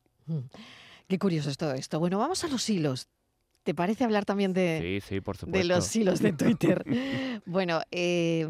Qué 1.06 1.18
curioso 1.18 1.50
es 1.50 1.56
todo 1.56 1.72
esto. 1.74 2.00
Bueno, 2.00 2.18
vamos 2.18 2.42
a 2.42 2.48
los 2.48 2.68
hilos. 2.68 3.08
¿Te 3.66 3.74
parece 3.74 4.04
hablar 4.04 4.24
también 4.24 4.52
de, 4.52 5.00
Sí, 5.02 5.08
sí, 5.16 5.20
por 5.20 5.36
supuesto. 5.36 5.58
de 5.58 5.64
los 5.64 5.96
hilos 5.96 6.20
de 6.20 6.32
Twitter? 6.32 6.84
bueno, 7.46 7.80
eh, 7.90 8.46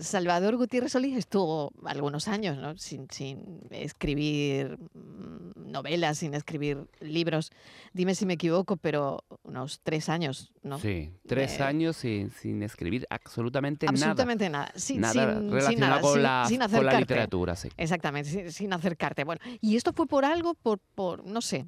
Salvador 0.00 0.56
Gutiérrez 0.56 0.90
Solís 0.90 1.16
estuvo 1.16 1.70
algunos 1.84 2.26
años 2.26 2.56
¿no? 2.58 2.76
sin, 2.76 3.06
sin 3.08 3.60
escribir 3.70 4.76
mm, 4.94 5.70
novelas, 5.70 6.18
sin 6.18 6.34
escribir 6.34 6.88
libros. 6.98 7.52
Dime 7.92 8.16
si 8.16 8.26
me 8.26 8.32
equivoco, 8.34 8.76
pero 8.76 9.22
unos 9.44 9.78
tres 9.84 10.08
años, 10.08 10.52
¿no? 10.64 10.80
Sí, 10.80 11.12
tres 11.28 11.60
Eh, 11.60 11.62
años 11.62 11.96
sin, 11.96 12.32
sin 12.32 12.64
escribir 12.64 13.06
absolutamente, 13.10 13.86
Absolutamente 13.86 14.50
nada. 14.50 14.72
Sin, 14.74 15.00
nada. 15.00 15.14
Nada 15.14 15.34
sin- 15.34 15.40
sin 15.42 15.50
relacionado 15.52 15.90
nada, 15.90 16.00
con, 16.02 16.14
sin- 16.14 16.22
la, 16.24 16.44
sin 16.48 16.76
con 16.76 16.86
la 16.86 16.98
literatura, 16.98 17.54
sí. 17.54 17.68
Exactamente, 17.76 18.28
sin, 18.28 18.50
sin 18.52 18.72
acercarte. 18.72 19.22
Bueno, 19.22 19.40
y 19.60 19.76
esto 19.76 19.92
fue 19.92 20.08
por 20.08 20.24
algo, 20.24 20.54
por, 20.54 20.80
por 20.96 21.24
no 21.24 21.40
sé, 21.42 21.66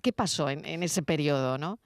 ¿qué 0.00 0.14
pasó 0.14 0.48
en, 0.48 0.64
en 0.64 0.82
ese 0.82 1.02
periodo, 1.02 1.58
no? 1.58 1.78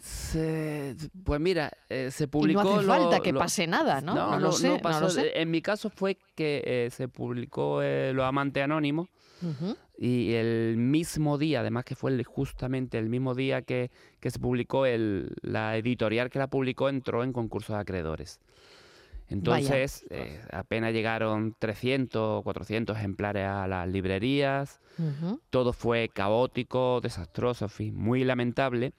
Se- 0.00 0.96
pues 1.24 1.40
mira, 1.40 1.70
eh, 1.88 2.10
se 2.10 2.24
Y 2.24 2.26
no 2.26 2.30
publicó. 2.30 2.60
hace 2.76 2.86
falta 2.86 3.16
lo- 3.18 3.22
que 3.22 3.32
lo- 3.32 3.38
pase 3.38 3.66
nada, 3.66 4.00
¿no? 4.00 4.14
No, 4.14 4.38
lo 4.38 4.52
sé, 4.52 4.68
no 4.68 4.78
pasó. 4.78 5.00
lo 5.00 5.10
sé. 5.10 5.40
En 5.40 5.50
mi 5.50 5.62
caso 5.62 5.90
fue 5.90 6.16
que 6.34 6.62
eh, 6.64 6.90
se 6.90 7.08
publicó 7.08 7.82
eh, 7.82 8.12
Los 8.14 8.24
Amantes 8.24 8.62
Anónimos 8.64 9.08
Ujú. 9.42 9.76
y 9.98 10.32
el 10.34 10.76
mismo 10.76 11.38
día, 11.38 11.60
además 11.60 11.84
que 11.84 11.94
fue 11.94 12.10
el- 12.12 12.24
justamente 12.24 12.98
el 12.98 13.08
mismo 13.08 13.34
día 13.34 13.62
que, 13.62 13.90
que 14.20 14.30
se 14.30 14.38
publicó, 14.38 14.86
el, 14.86 15.34
la 15.42 15.76
editorial 15.76 16.30
que 16.30 16.38
la 16.38 16.48
publicó 16.48 16.88
entró 16.88 17.22
en 17.24 17.32
concurso 17.32 17.72
de 17.74 17.80
acreedores. 17.80 18.40
Entonces, 19.28 20.04
eh, 20.10 20.40
apenas 20.52 20.92
llegaron 20.92 21.56
300 21.58 22.38
o 22.38 22.42
400 22.44 22.96
ejemplares 22.96 23.44
a 23.48 23.66
las 23.66 23.88
librerías, 23.88 24.80
Ujú. 24.98 25.40
todo 25.50 25.72
fue 25.72 26.08
caótico, 26.14 27.00
desastroso, 27.00 27.64
en 27.64 27.70
fin, 27.70 27.94
muy 27.96 28.22
lamentable. 28.22 28.92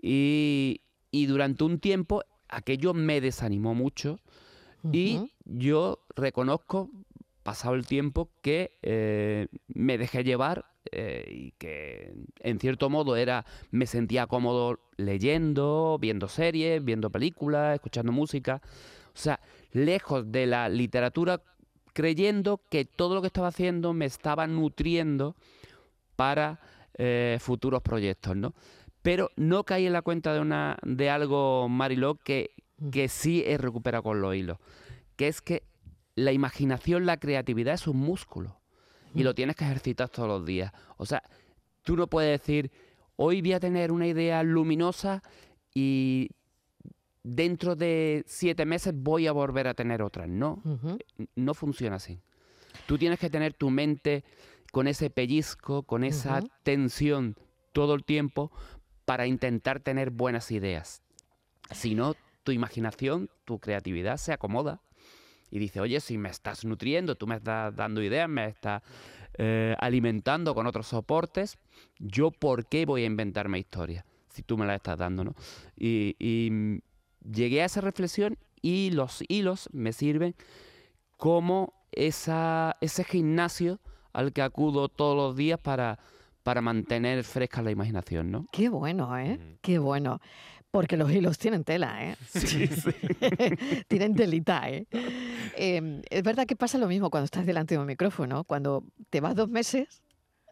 Y, 0.00 0.82
y 1.10 1.26
durante 1.26 1.64
un 1.64 1.78
tiempo 1.78 2.22
aquello 2.48 2.94
me 2.94 3.20
desanimó 3.20 3.74
mucho 3.74 4.20
y 4.92 5.30
yo 5.44 5.98
reconozco, 6.16 6.90
pasado 7.42 7.74
el 7.74 7.86
tiempo, 7.86 8.30
que 8.42 8.78
eh, 8.82 9.48
me 9.68 9.98
dejé 9.98 10.24
llevar 10.24 10.66
eh, 10.90 11.26
y 11.28 11.52
que 11.52 12.14
en 12.40 12.58
cierto 12.58 12.88
modo 12.88 13.16
era 13.16 13.44
me 13.70 13.86
sentía 13.86 14.26
cómodo 14.26 14.80
leyendo, 14.96 15.98
viendo 16.00 16.28
series, 16.28 16.82
viendo 16.82 17.10
películas, 17.10 17.74
escuchando 17.74 18.12
música. 18.12 18.62
O 19.08 19.18
sea, 19.18 19.40
lejos 19.72 20.30
de 20.32 20.46
la 20.46 20.68
literatura, 20.68 21.42
creyendo 21.92 22.62
que 22.70 22.84
todo 22.84 23.14
lo 23.14 23.20
que 23.20 23.26
estaba 23.26 23.48
haciendo 23.48 23.92
me 23.92 24.06
estaba 24.06 24.46
nutriendo 24.46 25.36
para 26.16 26.60
eh, 26.94 27.38
futuros 27.40 27.82
proyectos, 27.82 28.36
¿no? 28.36 28.54
Pero 29.02 29.30
no 29.36 29.64
caí 29.64 29.86
en 29.86 29.92
la 29.92 30.02
cuenta 30.02 30.34
de, 30.34 30.40
una, 30.40 30.78
de 30.82 31.10
algo, 31.10 31.68
Mariló, 31.68 32.16
que, 32.16 32.50
que 32.92 33.08
sí 33.08 33.42
he 33.46 33.56
recuperado 33.56 34.02
con 34.02 34.20
los 34.20 34.34
hilos, 34.34 34.58
que 35.16 35.28
es 35.28 35.40
que 35.40 35.62
la 36.14 36.32
imaginación, 36.32 37.06
la 37.06 37.18
creatividad 37.18 37.74
es 37.74 37.86
un 37.86 37.96
músculo 37.96 38.60
y 39.14 39.22
lo 39.22 39.34
tienes 39.34 39.56
que 39.56 39.64
ejercitar 39.64 40.08
todos 40.08 40.28
los 40.28 40.44
días. 40.44 40.72
O 40.96 41.06
sea, 41.06 41.22
tú 41.82 41.96
no 41.96 42.06
puedes 42.06 42.38
decir, 42.38 42.70
hoy 43.16 43.40
voy 43.40 43.54
a 43.54 43.60
tener 43.60 43.90
una 43.92 44.06
idea 44.06 44.42
luminosa 44.42 45.22
y 45.74 46.30
dentro 47.22 47.76
de 47.76 48.24
siete 48.26 48.64
meses 48.64 48.94
voy 48.96 49.26
a 49.26 49.32
volver 49.32 49.68
a 49.68 49.74
tener 49.74 50.02
otra. 50.02 50.26
No, 50.26 50.62
no 51.34 51.54
funciona 51.54 51.96
así. 51.96 52.20
Tú 52.86 52.98
tienes 52.98 53.18
que 53.18 53.30
tener 53.30 53.54
tu 53.54 53.70
mente 53.70 54.24
con 54.72 54.86
ese 54.86 55.10
pellizco, 55.10 55.82
con 55.82 56.04
esa 56.04 56.40
tensión 56.62 57.36
todo 57.72 57.94
el 57.94 58.04
tiempo 58.04 58.50
para 59.10 59.26
intentar 59.26 59.80
tener 59.80 60.10
buenas 60.10 60.52
ideas. 60.52 61.02
Si 61.72 61.96
no, 61.96 62.14
tu 62.44 62.52
imaginación, 62.52 63.28
tu 63.44 63.58
creatividad 63.58 64.18
se 64.18 64.32
acomoda 64.32 64.82
y 65.50 65.58
dice, 65.58 65.80
oye, 65.80 65.98
si 65.98 66.16
me 66.16 66.28
estás 66.28 66.64
nutriendo, 66.64 67.16
tú 67.16 67.26
me 67.26 67.34
estás 67.34 67.74
dando 67.74 68.04
ideas, 68.04 68.28
me 68.28 68.46
estás 68.46 68.84
eh, 69.36 69.74
alimentando 69.80 70.54
con 70.54 70.68
otros 70.68 70.86
soportes, 70.86 71.58
yo 71.98 72.30
por 72.30 72.66
qué 72.66 72.86
voy 72.86 73.02
a 73.02 73.06
inventarme 73.06 73.58
historias 73.58 74.04
si 74.28 74.44
tú 74.44 74.56
me 74.56 74.64
las 74.64 74.76
estás 74.76 74.96
dando, 74.96 75.24
¿no? 75.24 75.34
Y, 75.76 76.14
y, 76.20 76.48
mm, 76.52 76.78
llegué 77.32 77.62
a 77.62 77.64
esa 77.64 77.80
reflexión 77.80 78.38
y 78.62 78.92
los 78.92 79.24
hilos 79.26 79.68
me 79.72 79.92
sirven 79.92 80.36
como 81.16 81.74
esa, 81.90 82.76
ese 82.80 83.02
gimnasio 83.02 83.80
al 84.12 84.32
que 84.32 84.42
acudo 84.42 84.88
todos 84.88 85.16
los 85.16 85.36
días 85.36 85.58
para, 85.58 85.98
para 86.42 86.60
mantener 86.60 87.22
fresca 87.24 87.62
la 87.62 87.70
imaginación, 87.70 88.30
¿no? 88.30 88.46
Qué 88.52 88.68
bueno, 88.68 89.16
¿eh? 89.18 89.58
Qué 89.60 89.78
bueno. 89.78 90.20
Porque 90.70 90.96
los 90.96 91.10
hilos 91.10 91.36
tienen 91.38 91.64
tela, 91.64 92.04
¿eh? 92.04 92.16
tienen 93.88 94.14
telita, 94.14 94.68
¿eh? 94.70 94.86
Eh, 95.56 96.02
Es 96.10 96.22
verdad 96.22 96.46
que 96.46 96.56
pasa 96.56 96.78
lo 96.78 96.86
mismo 96.86 97.10
cuando 97.10 97.24
estás 97.24 97.44
delante 97.46 97.74
de 97.74 97.80
un 97.80 97.86
micrófono. 97.86 98.44
Cuando 98.44 98.84
te 99.10 99.20
vas 99.20 99.34
dos 99.34 99.48
meses, 99.48 100.02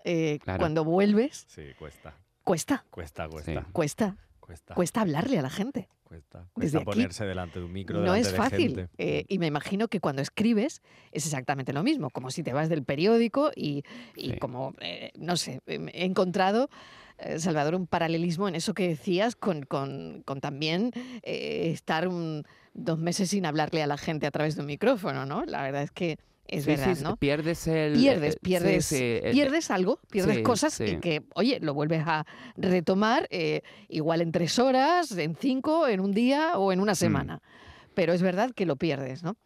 eh, 0.04 0.38
Claro. 0.42 0.59
cuando 0.59 0.85
vuelves, 0.85 1.45
Sí, 1.49 1.62
cuesta. 1.78 2.14
cuesta, 2.45 2.85
Cuesta, 2.90 3.28
cuesta. 3.28 3.66
cuesta, 3.73 4.16
Cuesta. 4.49 4.75
cuesta 4.75 5.02
hablarle 5.02 5.38
a 5.38 5.43
la 5.43 5.50
gente. 5.50 5.88
Cuesta. 6.05 6.38
Desde 6.38 6.52
Cuesta 6.55 6.78
aquí 6.78 6.85
ponerse 6.87 7.26
delante 7.26 7.59
de 7.59 7.67
un 7.67 7.73
micro. 7.73 8.00
No 8.00 8.14
es 8.14 8.31
de 8.33 8.37
fácil. 8.38 8.59
gente. 8.76 8.88
eh, 8.97 9.26
y 9.28 9.38
me 9.38 9.47
imagino 9.47 9.88
que 9.88 10.00
cuando 10.00 10.23
escribes 10.23 10.81
es 11.12 11.26
exactamente 11.26 11.75
lo 11.75 11.83
mismo, 11.83 12.09
como 12.09 12.31
si 12.31 12.43
te 12.43 12.55
vas 12.55 12.71
del 12.71 12.83
periódico 12.83 13.50
y, 13.55 13.83
y 14.17 14.31
Sí. 14.31 14.38
como, 14.38 14.73
eh, 14.81 15.12
no 15.19 15.37
sé, 15.37 15.61
em, 15.67 15.88
he 15.88 16.07
encontrado, 16.07 16.71
eh, 17.19 17.38
Salvador, 17.38 17.75
un 17.75 17.87
paralelismo 17.87 18.49
en 18.49 18.55
eso 18.55 18.73
que 18.73 18.88
decías 18.88 19.37
con, 19.37 19.64
con- 19.64 20.23
con 20.25 20.40
también 20.40 20.93
eh, 21.25 21.71
estar 21.75 22.09
un- 22.09 22.45
dos 22.73 22.99
meses 22.99 23.28
sin 23.28 23.45
hablarle 23.45 23.83
a 23.83 23.87
la 23.87 23.99
gente 23.99 24.26
a 24.26 24.31
través 24.31 24.55
de 24.57 24.62
un 24.62 24.67
micrófono, 24.69 25.26
¿no? 25.26 25.45
La 25.45 25.61
verdad 25.62 25.83
es 25.83 25.90
que 25.90 26.17
es 26.49 26.64
Sí, 26.64 26.71
verdad, 26.71 26.95
sí, 26.97 27.05
¿no? 27.05 27.17
Pierdes 27.17 27.67
el... 27.67 27.93
Pierdes, 27.93 28.35
eh, 28.35 28.38
pierdes, 28.43 28.85
sí, 28.87 29.21
pierdes 29.33 29.71
algo, 29.71 30.00
pierdes 30.11 30.40
cosas 30.40 30.81
y 30.81 30.88
sí. 30.88 30.97
que, 30.97 31.23
oye, 31.35 31.61
lo 31.61 31.75
vuelves 31.75 32.02
a 32.07 32.26
retomar 32.57 33.28
eh, 33.31 33.62
igual 33.88 34.23
en 34.23 34.33
tres 34.33 34.59
horas, 34.59 35.12
en 35.12 35.37
cinco, 35.37 35.87
en 35.87 36.00
un 36.00 36.12
día 36.12 36.59
o 36.59 36.73
en 36.73 36.81
una 36.81 36.95
semana. 36.95 37.43
Pero 37.95 38.12
es 38.12 38.23
verdad 38.23 38.52
que 38.52 38.64
lo 38.64 38.76
pierdes, 38.76 39.23
¿no? 39.23 39.37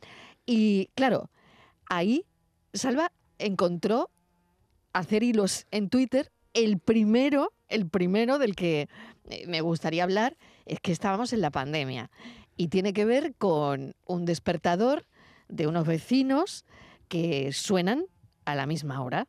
Y 0.47 0.91
claro, 0.95 1.31
ahí 1.87 2.25
Salva 2.73 3.13
encontró 3.39 4.11
hacer 4.93 5.23
hilos 5.23 5.67
en 5.71 5.89
Twitter. 5.89 6.33
El 6.55 6.79
primero, 6.79 7.53
el 7.69 7.89
primero 7.89 8.39
del 8.39 8.55
que 8.55 8.89
eh, 9.29 9.47
me 9.47 9.61
gustaría 9.61 10.05
hablar 10.05 10.37
es 10.67 10.81
que 10.81 10.93
estábamos 10.93 11.33
en 11.33 11.41
la 11.41 11.51
pandemia 11.51 12.11
y 12.57 12.69
tiene 12.69 12.93
que 12.93 13.05
ver 13.05 13.35
con 13.37 13.95
un 14.07 14.25
despertador 14.25 15.07
de 15.49 15.67
unos 15.67 15.87
vecinos 15.87 16.65
que 17.13 17.53
suenan 17.53 18.05
a 18.47 18.55
la 18.55 18.65
misma 18.67 19.03
hora. 19.03 19.27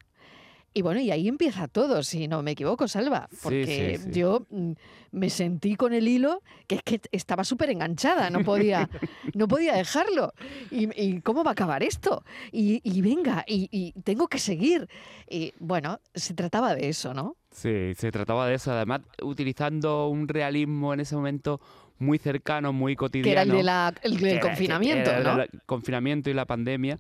Y 0.74 0.82
bueno, 0.82 1.02
y 1.02 1.12
ahí 1.12 1.28
empieza 1.28 1.68
todo, 1.68 2.02
si 2.02 2.28
no 2.30 2.42
me 2.42 2.52
equivoco, 2.52 2.88
Salva, 2.88 3.28
Sí, 3.30 3.38
porque 3.44 3.98
sí, 4.00 4.04
sí. 4.06 4.20
yo 4.20 4.48
mm, 4.50 4.72
me 5.12 5.30
sentí 5.30 5.76
con 5.76 5.94
el 5.94 6.08
hilo 6.08 6.42
que 6.66 6.76
es 6.76 6.82
que 6.82 7.02
estaba 7.12 7.44
súper 7.44 7.70
enganchada, 7.70 8.30
no 8.32 8.44
podía, 8.44 8.90
no 9.36 9.48
podía 9.50 9.74
dejarlo. 9.76 10.34
Y, 10.72 10.90
y 11.00 11.22
cómo 11.22 11.44
va 11.44 11.52
a 11.52 11.54
acabar 11.54 11.84
esto? 11.84 12.24
Y, 12.54 12.80
y 12.84 13.02
venga, 13.02 13.44
y, 13.46 13.68
y 13.70 13.92
tengo 14.02 14.28
que 14.30 14.40
seguir. 14.40 14.88
Y 15.30 15.54
bueno, 15.60 16.00
se 16.16 16.34
trataba 16.34 16.74
de 16.74 16.88
eso, 16.90 17.14
¿no? 17.14 17.36
Sí, 17.52 17.94
se 17.96 18.12
trataba 18.12 18.48
de 18.48 18.56
eso, 18.56 18.72
además 18.72 19.02
utilizando 19.22 20.08
un 20.08 20.28
realismo 20.28 20.94
en 20.94 21.02
ese 21.02 21.16
momento 21.16 21.60
muy 22.00 22.18
cercano, 22.18 22.74
muy 22.74 22.96
cotidiano. 22.96 23.26
Que 23.28 23.32
era 23.34 23.42
el, 23.44 23.52
de 23.52 23.64
la, 23.64 23.94
el 24.02 24.18
del 24.18 24.30
era- 24.38 24.42
confinamiento, 24.42 25.12
era 25.12 25.36
¿no? 25.36 25.42
El 25.44 25.62
confinamiento 25.68 26.30
y 26.32 26.34
la 26.34 26.46
pandemia. 26.46 26.98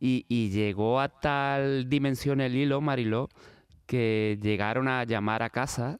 Y, 0.00 0.50
llegó 0.50 1.00
a 1.00 1.08
tal 1.08 1.88
dimensión 1.88 2.40
el 2.40 2.54
hilo, 2.54 2.80
Mariló, 2.80 3.28
que 3.86 4.38
llegaron 4.40 4.88
a 4.88 5.04
llamar 5.04 5.42
a 5.42 5.50
casa 5.50 5.98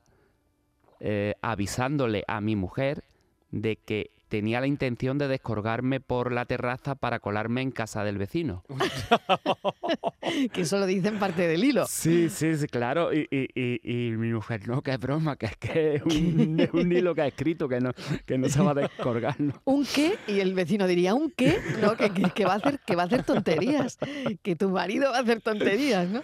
eh, 1.00 1.34
avisándole 1.42 2.24
a 2.28 2.40
mi 2.40 2.54
mujer 2.54 3.04
de 3.50 3.76
que 3.76 4.10
tenía 4.28 4.60
la 4.60 4.66
intención 4.66 5.18
de 5.18 5.26
descolgarme 5.28 6.00
por 6.00 6.32
la 6.32 6.44
terraza 6.44 6.94
para 6.94 7.18
colarme 7.18 7.62
en 7.62 7.70
casa 7.70 8.04
del 8.04 8.18
vecino. 8.18 8.64
Que 10.52 10.60
eso 10.62 10.78
lo 10.78 10.86
dicen 10.86 11.18
parte 11.18 11.46
del 11.46 11.64
hilo. 11.64 11.86
Sí, 11.88 12.28
sí, 12.28 12.56
sí, 12.56 12.66
claro. 12.66 13.12
Y, 13.14 13.26
y- 13.30 13.48
y- 13.54 13.80
y 13.82 14.10
mi 14.12 14.32
mujer, 14.32 14.68
no, 14.68 14.82
que 14.82 14.90
es 14.92 14.98
broma, 14.98 15.36
que 15.36 15.46
es 15.46 15.56
que 15.56 15.94
es 15.96 16.02
un, 16.02 16.60
es 16.60 16.70
un 16.72 16.92
hilo 16.92 17.14
que 17.14 17.22
ha 17.22 17.26
escrito, 17.26 17.68
que 17.68 17.80
no, 17.80 17.92
que 18.26 18.36
no 18.36 18.48
se 18.48 18.60
va 18.60 18.72
a 18.72 18.74
descolgar. 18.74 19.40
¿no? 19.40 19.54
¿Un 19.64 19.86
qué? 19.86 20.16
Y 20.26 20.40
el 20.40 20.54
vecino 20.54 20.86
diría, 20.86 21.14
¿un 21.14 21.30
qué? 21.30 21.58
¿No? 21.80 21.96
Que, 21.96 22.10
que- 22.10 22.30
que 22.30 22.44
va 22.44 22.54
a 22.54 22.56
hacer, 22.56 22.78
que 22.86 22.94
va 22.96 23.04
a 23.04 23.06
hacer 23.06 23.24
tonterías. 23.24 23.98
Que 24.42 24.54
tu 24.56 24.68
marido 24.70 25.10
va 25.10 25.18
a 25.18 25.20
hacer 25.20 25.40
tonterías, 25.40 26.08
¿no? 26.08 26.22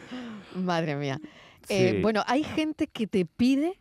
Madre 0.55 0.97
mía. 0.97 1.19
Eh, 1.69 2.01
bueno, 2.03 2.23
hay 2.27 2.45
gente 2.45 2.87
que 2.89 3.07
te 3.07 3.25
pide, 3.25 3.79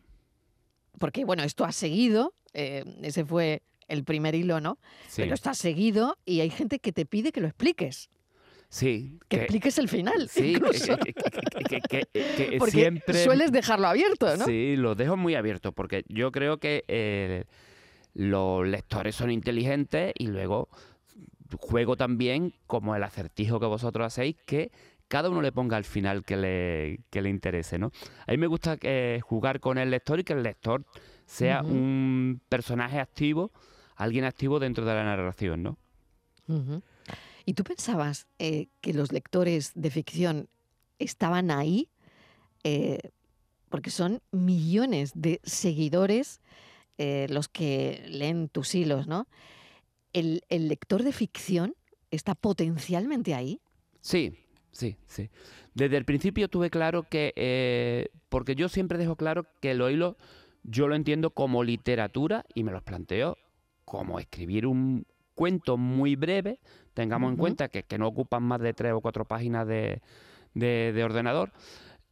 porque 0.98 1.24
bueno, 1.26 1.42
esto 1.42 1.64
ha 1.64 1.72
seguido, 1.72 2.32
eh, 2.54 2.82
ese 3.02 3.24
fue 3.26 3.62
el 3.88 4.04
primer 4.04 4.34
hilo, 4.34 4.60
¿no? 4.60 4.78
Sí, 5.08 5.22
Pero 5.22 5.34
esto 5.34 5.50
ha 5.50 5.54
seguido 5.54 6.16
y 6.24 6.40
hay 6.40 6.50
gente 6.50 6.78
que 6.78 6.92
te 6.92 7.06
pide 7.06 7.32
que 7.32 7.40
lo 7.40 7.46
expliques, 7.48 8.10
sí. 8.68 9.18
que 9.28 9.36
expliques 9.36 9.78
el 9.78 9.88
final, 9.88 10.28
Sí, 10.28 10.40
que, 10.42 10.48
incluso. 10.52 10.96
que- 10.98 11.12
que- 11.14 11.80
que- 11.80 11.80
que- 12.12 12.48
que 12.50 12.56
porque 12.58 12.72
siempre... 12.72 13.24
sueles 13.24 13.52
dejarlo 13.52 13.86
abierto, 13.88 14.36
¿no? 14.36 14.44
Sí, 14.44 14.74
lo 14.76 14.94
dejo 14.94 15.16
muy 15.16 15.34
abierto 15.34 15.72
porque 15.72 16.04
yo 16.08 16.32
creo 16.32 16.58
que 16.58 16.84
eh, 16.88 17.44
los 18.14 18.66
lectores 18.66 19.14
son 19.14 19.30
inteligentes 19.30 20.12
y 20.18 20.26
luego 20.28 20.68
juego 21.60 21.96
también 21.96 22.52
como 22.66 22.96
el 22.96 23.02
acertijo 23.04 23.60
que 23.60 23.66
vosotros 23.66 24.06
hacéis 24.06 24.36
que 24.44 24.72
cada 25.06 25.28
uno 25.30 25.42
le 25.42 25.52
ponga 25.52 25.76
al 25.76 25.84
final 25.84 26.24
que 26.24 26.36
le, 26.36 27.00
que 27.10 27.22
le 27.22 27.28
interese, 27.28 27.78
¿no? 27.78 27.92
A 28.26 28.32
mí 28.32 28.38
me 28.38 28.46
gusta 28.48 28.76
eh, 28.80 29.20
jugar 29.22 29.60
con 29.60 29.78
el 29.78 29.90
lector 29.90 30.18
y 30.18 30.24
que 30.24 30.32
el 30.32 30.42
lector 30.42 30.84
sea 31.26 31.62
un 31.62 32.40
personaje 32.48 32.98
activo, 32.98 33.52
alguien 33.96 34.24
activo 34.24 34.58
dentro 34.58 34.84
de 34.84 34.94
la 34.94 35.04
narración, 35.04 35.62
¿no? 35.62 35.78
¿Y 37.46 37.54
tú 37.54 37.64
pensabas 37.64 38.26
eh, 38.38 38.68
que 38.80 38.92
los 38.92 39.12
lectores 39.12 39.72
de 39.74 39.90
ficción 39.90 40.48
estaban 40.98 41.50
ahí? 41.50 41.88
Eh, 42.64 43.10
porque 43.68 43.90
son 43.90 44.20
millones 44.30 45.12
de 45.14 45.40
seguidores 45.42 46.40
eh, 46.96 47.26
los 47.30 47.48
que 47.48 48.04
leen 48.08 48.48
tus 48.48 48.74
hilos, 48.74 49.06
¿no? 49.06 49.26
¿El, 50.12 50.42
el 50.48 50.68
lector 50.68 51.02
de 51.02 51.12
ficción 51.12 51.74
está 52.10 52.34
potencialmente 52.34 53.34
ahí? 53.34 53.60
Sí, 54.00 54.38
sí, 54.70 54.96
sí. 55.06 55.28
Desde 55.74 55.96
el 55.96 56.04
principio 56.04 56.48
tuve 56.48 56.70
claro 56.70 57.02
que, 57.08 58.10
porque 58.28 58.54
yo 58.54 58.68
siempre 58.68 58.96
dejo 58.96 59.16
claro 59.16 59.44
que 59.60 59.74
los 59.74 59.90
hilos 59.90 60.14
yo 60.62 60.88
lo 60.88 60.94
entiendo 60.94 61.30
como 61.30 61.64
literatura 61.64 62.46
y 62.54 62.62
me 62.62 62.72
los 62.72 62.82
planteo 62.82 63.36
como 63.84 64.18
escribir 64.18 64.66
un 64.66 65.06
cuento 65.34 65.76
muy 65.76 66.14
breve, 66.16 66.60
tengamos 66.94 67.30
en 67.30 67.36
cuenta 67.36 67.68
que, 67.68 67.82
que 67.82 67.98
no 67.98 68.06
ocupan 68.06 68.42
más 68.42 68.60
de 68.60 68.72
tres 68.72 68.92
o 68.92 69.00
cuatro 69.00 69.24
páginas 69.24 69.66
de, 69.66 70.00
de- 70.54 70.92
de 70.94 71.04
ordenador 71.04 71.52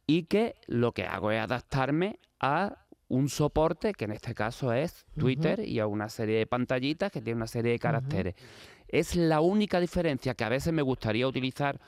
y 0.05 0.23
que 0.23 0.55
lo 0.67 0.91
que 0.91 1.05
hago 1.05 1.31
es 1.31 1.39
adaptarme 1.41 2.19
a 2.39 2.77
un 3.07 3.29
soporte 3.29 3.93
que 3.93 4.05
en 4.05 4.11
este 4.11 4.33
caso 4.33 4.73
es 4.73 5.05
Twitter 5.17 5.59
y 5.61 5.79
a 5.79 5.87
una 5.87 6.09
serie 6.09 6.37
de 6.39 6.47
pantallitas 6.47 7.11
que 7.11 7.21
tiene 7.21 7.37
una 7.37 7.47
serie 7.47 7.71
de 7.73 7.79
caracteres. 7.79 8.35
Es 8.87 9.15
la 9.15 9.39
única 9.39 9.79
diferencia 9.79 10.33
que 10.33 10.43
a 10.43 10.49
veces 10.49 10.73
me 10.73 10.81
gustaría 10.81 11.27
utilizar 11.27 11.79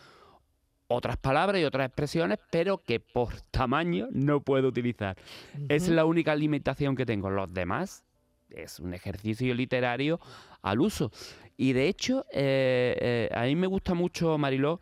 otras 0.88 1.18
palabras 1.18 1.60
y 1.62 1.66
otras 1.66 1.88
expresiones, 1.88 2.38
pero 2.52 2.78
que 2.78 3.00
por 3.00 3.42
tamaño 3.52 4.08
no 4.12 4.40
puedo 4.42 4.68
utilizar. 4.68 5.18
Es 5.68 5.84
Ujú. 5.86 5.94
la 5.94 6.06
única 6.06 6.36
limitación 6.36 6.96
que 6.96 7.06
tengo. 7.08 7.30
Los 7.32 7.52
demás 7.52 8.04
es 8.50 8.80
un 8.80 8.94
ejercicio 8.94 9.54
literario 9.54 10.20
al 10.62 10.82
uso. 10.82 11.12
Y 11.58 11.74
de 11.74 11.88
hecho, 11.88 12.26
eh, 12.32 12.98
eh, 13.00 13.30
a 13.34 13.44
mí 13.44 13.56
me 13.56 13.68
gusta 13.68 13.94
mucho, 13.94 14.38
Mariló, 14.38 14.82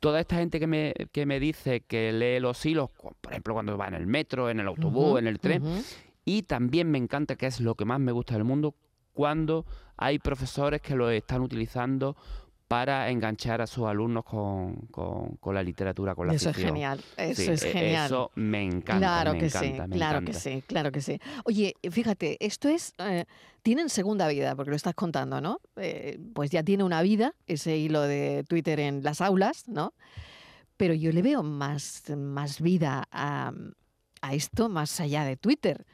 toda 0.00 0.20
esta 0.20 0.36
gente 0.36 0.60
que 0.60 0.66
me, 0.66 0.94
que 1.12 1.26
me 1.26 1.40
dice 1.40 1.80
que 1.80 2.12
lee 2.12 2.40
los 2.40 2.64
hilos, 2.64 2.90
por 3.20 3.32
ejemplo, 3.32 3.54
cuando 3.54 3.76
va 3.76 3.88
en 3.88 3.94
el 3.94 4.06
metro, 4.06 4.50
en 4.50 4.60
el 4.60 4.68
autobús, 4.68 5.18
en 5.18 5.26
el 5.26 5.40
tren. 5.40 5.62
Y 6.24 6.42
también 6.42 6.90
me 6.90 6.98
encanta, 6.98 7.36
que 7.36 7.46
es 7.46 7.60
lo 7.60 7.74
que 7.74 7.84
más 7.84 8.00
me 8.00 8.12
gusta 8.12 8.34
del 8.34 8.44
mundo, 8.44 8.74
cuando 9.12 9.64
hay 9.96 10.18
profesores 10.18 10.80
que 10.82 10.94
lo 10.94 11.10
están 11.10 11.40
utilizando 11.40 12.16
para 12.68 13.10
enganchar 13.10 13.60
a 13.60 13.66
sus 13.66 13.86
alumnos 13.86 14.24
con, 14.24 14.74
con- 14.90 15.36
con 15.36 15.54
la 15.54 15.62
literatura, 15.62 16.14
con 16.14 16.26
la 16.26 16.32
Eso 16.34 16.50
es 16.50 16.56
ficción. 16.56 16.74
genial, 16.74 17.00
eso 17.16 17.42
Sí, 17.42 17.50
es 17.50 17.62
genial. 17.62 18.06
Eso 18.06 18.30
me 18.34 18.64
encanta. 18.64 18.98
Claro 18.98 19.32
me 19.32 19.38
que 19.38 19.46
encanta, 19.46 19.82
sí, 19.86 19.88
me 19.88 19.96
claro 19.96 20.20
que 20.24 20.32
sí, 20.32 20.62
claro 20.66 20.90
que 20.92 21.00
sí. 21.00 21.20
Oye, 21.44 21.74
fíjate, 21.90 22.36
esto 22.44 22.68
es, 22.68 22.92
eh, 22.98 23.24
tienen 23.62 23.88
segunda 23.88 24.26
vida, 24.28 24.56
porque 24.56 24.70
lo 24.70 24.76
estás 24.76 24.94
contando, 24.94 25.40
¿no? 25.40 25.60
Eh, 25.76 26.18
pues 26.34 26.50
ya 26.50 26.62
tiene 26.64 26.82
una 26.82 27.02
vida 27.02 27.34
ese 27.46 27.76
hilo 27.76 28.02
de 28.02 28.44
Twitter 28.48 28.80
en 28.80 29.02
las 29.04 29.20
aulas, 29.20 29.68
¿no? 29.68 29.94
Pero 30.76 30.92
yo 30.94 31.12
le 31.12 31.22
veo 31.22 31.42
más, 31.42 32.02
más 32.16 32.60
vida 32.60 33.04
a, 33.10 33.52
a 34.22 34.34
esto 34.34 34.68
más 34.68 35.00
allá 35.00 35.24
de 35.24 35.36
Twitter. 35.36 35.86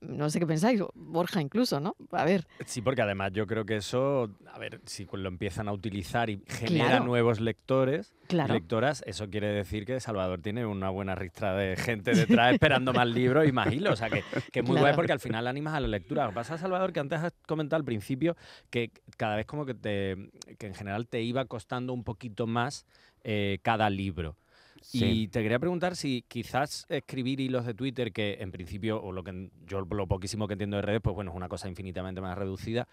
No 0.00 0.30
sé 0.30 0.38
qué 0.38 0.46
pensáis, 0.46 0.80
Borja 0.94 1.40
incluso, 1.40 1.80
¿no? 1.80 1.96
A 2.12 2.24
ver, 2.24 2.46
Sí, 2.66 2.82
porque 2.82 3.02
además 3.02 3.32
yo 3.32 3.46
creo 3.46 3.64
que 3.66 3.76
eso, 3.76 4.30
a 4.52 4.58
ver, 4.58 4.80
si 4.86 5.06
lo 5.12 5.28
empiezan 5.28 5.68
a 5.68 5.72
utilizar 5.72 6.30
y 6.30 6.42
genera 6.46 6.86
Claro. 6.88 7.04
nuevos 7.04 7.40
lectores, 7.40 8.14
claro. 8.28 8.54
lectoras, 8.54 9.02
eso 9.06 9.28
quiere 9.28 9.48
decir 9.48 9.84
que 9.86 9.98
Salvador 10.00 10.40
tiene 10.40 10.64
una 10.66 10.90
buena 10.90 11.14
ristra 11.14 11.54
de 11.56 11.76
gente 11.76 12.12
detrás 12.14 12.52
esperando 12.54 12.92
más 12.92 13.06
libros 13.08 13.46
y 13.48 13.52
más 13.52 13.72
hilos. 13.72 13.94
O 13.94 13.96
sea, 13.96 14.08
que, 14.10 14.22
que 14.52 14.60
es 14.60 14.64
muy 14.64 14.72
guay 14.74 14.82
Claro. 14.84 14.96
porque 14.96 15.12
al 15.12 15.20
final 15.20 15.46
animas 15.46 15.74
a 15.74 15.80
la 15.80 15.88
lectura. 15.88 16.24
Lo 16.24 16.30
que 16.30 16.34
pasa, 16.36 16.58
Salvador, 16.58 16.92
que 16.92 17.00
antes 17.00 17.18
has 17.20 17.32
comentado 17.46 17.78
al 17.80 17.84
principio 17.84 18.36
que 18.70 18.90
cada 19.16 19.36
vez 19.36 19.46
como 19.46 19.66
que, 19.66 19.74
te, 19.74 20.30
que 20.58 20.66
en 20.66 20.74
general 20.74 21.08
te 21.08 21.22
iba 21.22 21.44
costando 21.46 21.92
un 21.92 22.04
poquito 22.04 22.46
más 22.46 22.86
eh, 23.24 23.58
cada 23.62 23.90
libro. 23.90 24.36
Sí. 24.80 25.04
Y 25.04 25.28
te 25.28 25.42
quería 25.42 25.58
preguntar 25.58 25.96
si 25.96 26.24
quizás 26.28 26.86
escribir 26.88 27.40
hilos 27.40 27.66
de 27.66 27.74
Twitter, 27.74 28.12
que 28.12 28.38
en 28.40 28.50
principio, 28.50 29.02
o 29.02 29.12
lo 29.12 29.22
que 29.24 29.50
yo 29.66 29.80
lo 29.80 30.06
poquísimo 30.06 30.46
que 30.46 30.54
entiendo 30.54 30.76
de 30.76 30.82
redes, 30.82 31.00
pues 31.02 31.14
bueno, 31.14 31.30
es 31.30 31.36
una 31.36 31.48
cosa 31.48 31.68
infinitamente 31.68 32.20
más 32.20 32.36
reducida. 32.38 32.88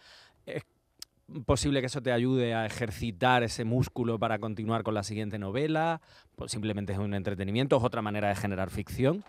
¿Es 0.46 0.64
posible 1.46 1.80
que 1.80 1.88
eso 1.88 2.02
te 2.02 2.12
ayude 2.12 2.54
a 2.54 2.66
ejercitar 2.66 3.44
ese 3.44 3.66
músculo 3.66 4.20
para 4.20 4.40
continuar 4.40 4.84
con 4.84 4.94
la 4.94 5.04
siguiente 5.04 5.40
novela? 5.40 6.02
Pues 6.36 6.52
simplemente 6.52 6.94
es 6.94 7.00
un 7.00 7.14
entretenimiento, 7.14 7.78
es 7.78 7.84
otra 7.84 8.02
manera 8.02 8.30
de 8.30 8.36
generar 8.36 8.70
ficción. 8.70 9.24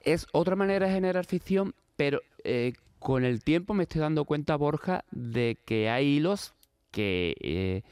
Es 0.00 0.26
otra 0.32 0.56
manera 0.56 0.86
de 0.86 0.92
generar 0.94 1.26
ficción, 1.26 1.74
pero 1.96 2.20
eh, 2.44 2.72
con 2.98 3.24
el 3.24 3.42
tiempo 3.42 3.74
me 3.74 3.84
estoy 3.84 4.00
dando 4.00 4.24
cuenta, 4.24 4.56
Borja, 4.56 5.04
de 5.10 5.58
que 5.64 5.90
hay 5.90 6.16
hilos 6.16 6.54
que 6.90 7.34
eh, 7.40 7.82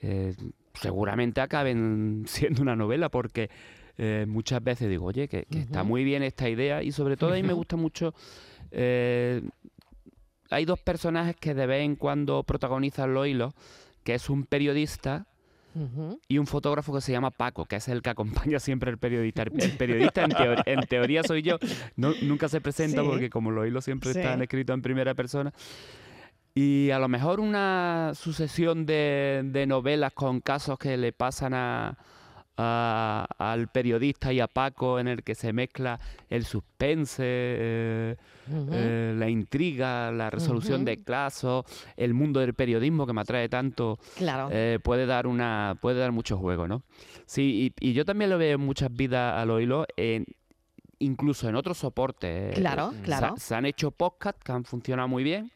eh, 0.00 0.34
seguramente 0.80 1.40
acaben 1.40 2.24
siendo 2.26 2.62
una 2.62 2.76
novela, 2.76 3.08
porque 3.10 3.50
eh, 3.98 4.26
muchas 4.28 4.62
veces 4.62 4.88
digo, 4.88 5.06
oye, 5.06 5.28
que, 5.28 5.44
que 5.50 5.58
está 5.60 5.82
muy 5.82 6.04
bien 6.04 6.22
esta 6.22 6.48
idea, 6.48 6.82
y 6.82 6.92
sobre 6.92 7.16
todo 7.16 7.32
a 7.32 7.36
mí 7.36 7.42
me 7.42 7.52
gusta 7.52 7.76
mucho. 7.76 8.14
eh, 8.70 9.42
hay 10.50 10.64
dos 10.64 10.80
personajes 10.80 11.36
que 11.36 11.52
de 11.52 11.66
vez 11.66 11.82
en 11.84 11.94
cuando 11.96 12.42
protagonizan 12.42 13.12
los 13.12 13.26
hilos, 13.26 13.52
que 14.02 14.14
es 14.14 14.30
un 14.30 14.44
periodista 14.44 15.26
y 16.26 16.38
un 16.38 16.46
fotógrafo 16.46 16.92
que 16.94 17.00
se 17.02 17.12
llama 17.12 17.30
Paco, 17.30 17.66
que 17.66 17.76
es 17.76 17.86
el 17.88 18.00
que 18.02 18.10
acompaña 18.10 18.58
siempre 18.58 18.90
al 18.90 18.98
periodista. 18.98 19.42
El, 19.42 19.52
el 19.62 19.72
periodista 19.76 20.24
en, 20.24 20.30
teor- 20.30 20.62
en 20.66 20.80
teoría 20.86 21.22
soy 21.22 21.42
yo, 21.42 21.58
no- 21.96 22.14
nunca 22.22 22.48
se 22.48 22.60
presenta 22.60 23.02
Sí. 23.02 23.06
porque 23.06 23.30
como 23.30 23.50
los 23.52 23.66
hilos 23.66 23.84
siempre 23.84 24.12
Sí. 24.12 24.18
están 24.18 24.40
escritos 24.42 24.74
en 24.74 24.82
primera 24.82 25.14
persona. 25.14 25.52
Y 26.60 26.90
a 26.90 26.98
lo 26.98 27.06
mejor 27.06 27.38
una 27.38 28.10
sucesión 28.16 28.84
de, 28.84 29.42
de 29.44 29.64
novelas 29.64 30.12
con 30.12 30.40
casos 30.40 30.76
que 30.76 30.96
le 30.96 31.12
pasan 31.12 31.54
a, 31.54 31.96
a- 32.56 33.26
al 33.38 33.68
periodista 33.68 34.32
y 34.32 34.40
a 34.40 34.48
Paco 34.48 34.98
en 34.98 35.06
el 35.06 35.22
que 35.22 35.36
se 35.36 35.52
mezcla 35.52 36.00
el 36.28 36.44
suspense, 36.44 37.22
eh, 37.24 38.16
eh, 38.72 39.14
la 39.16 39.28
intriga, 39.28 40.10
la 40.10 40.30
resolución 40.30 40.84
de 40.84 41.00
casos, 41.04 41.64
el 41.96 42.12
mundo 42.12 42.40
del 42.40 42.54
periodismo 42.54 43.06
que 43.06 43.12
me 43.12 43.20
atrae 43.20 43.48
tanto 43.48 43.96
claro. 44.16 44.48
eh, 44.50 44.80
puede 44.82 45.06
dar 45.06 45.28
una 45.28 45.76
puede 45.80 46.00
dar 46.00 46.10
mucho 46.10 46.38
juego, 46.38 46.66
¿no? 46.66 46.82
Sí, 47.24 47.72
y, 47.80 47.88
y 47.90 47.92
yo 47.92 48.04
también 48.04 48.30
lo 48.30 48.38
veo 48.38 48.56
en 48.56 48.60
muchas 48.66 48.92
vidas 48.92 49.40
a 49.40 49.44
los 49.44 49.62
hilos, 49.62 49.86
en- 49.96 50.26
incluso 50.98 51.48
en 51.48 51.54
otros 51.54 51.78
soportes. 51.78 52.50
eh, 52.50 52.52
Claro, 52.56 52.90
se- 52.90 53.02
claro. 53.02 53.34
Se, 53.38 53.54
han 53.54 53.64
hecho 53.64 53.92
podcasts 53.92 54.42
que 54.42 54.50
han 54.50 54.64
funcionado 54.64 55.06
muy 55.06 55.22
bien 55.22 55.52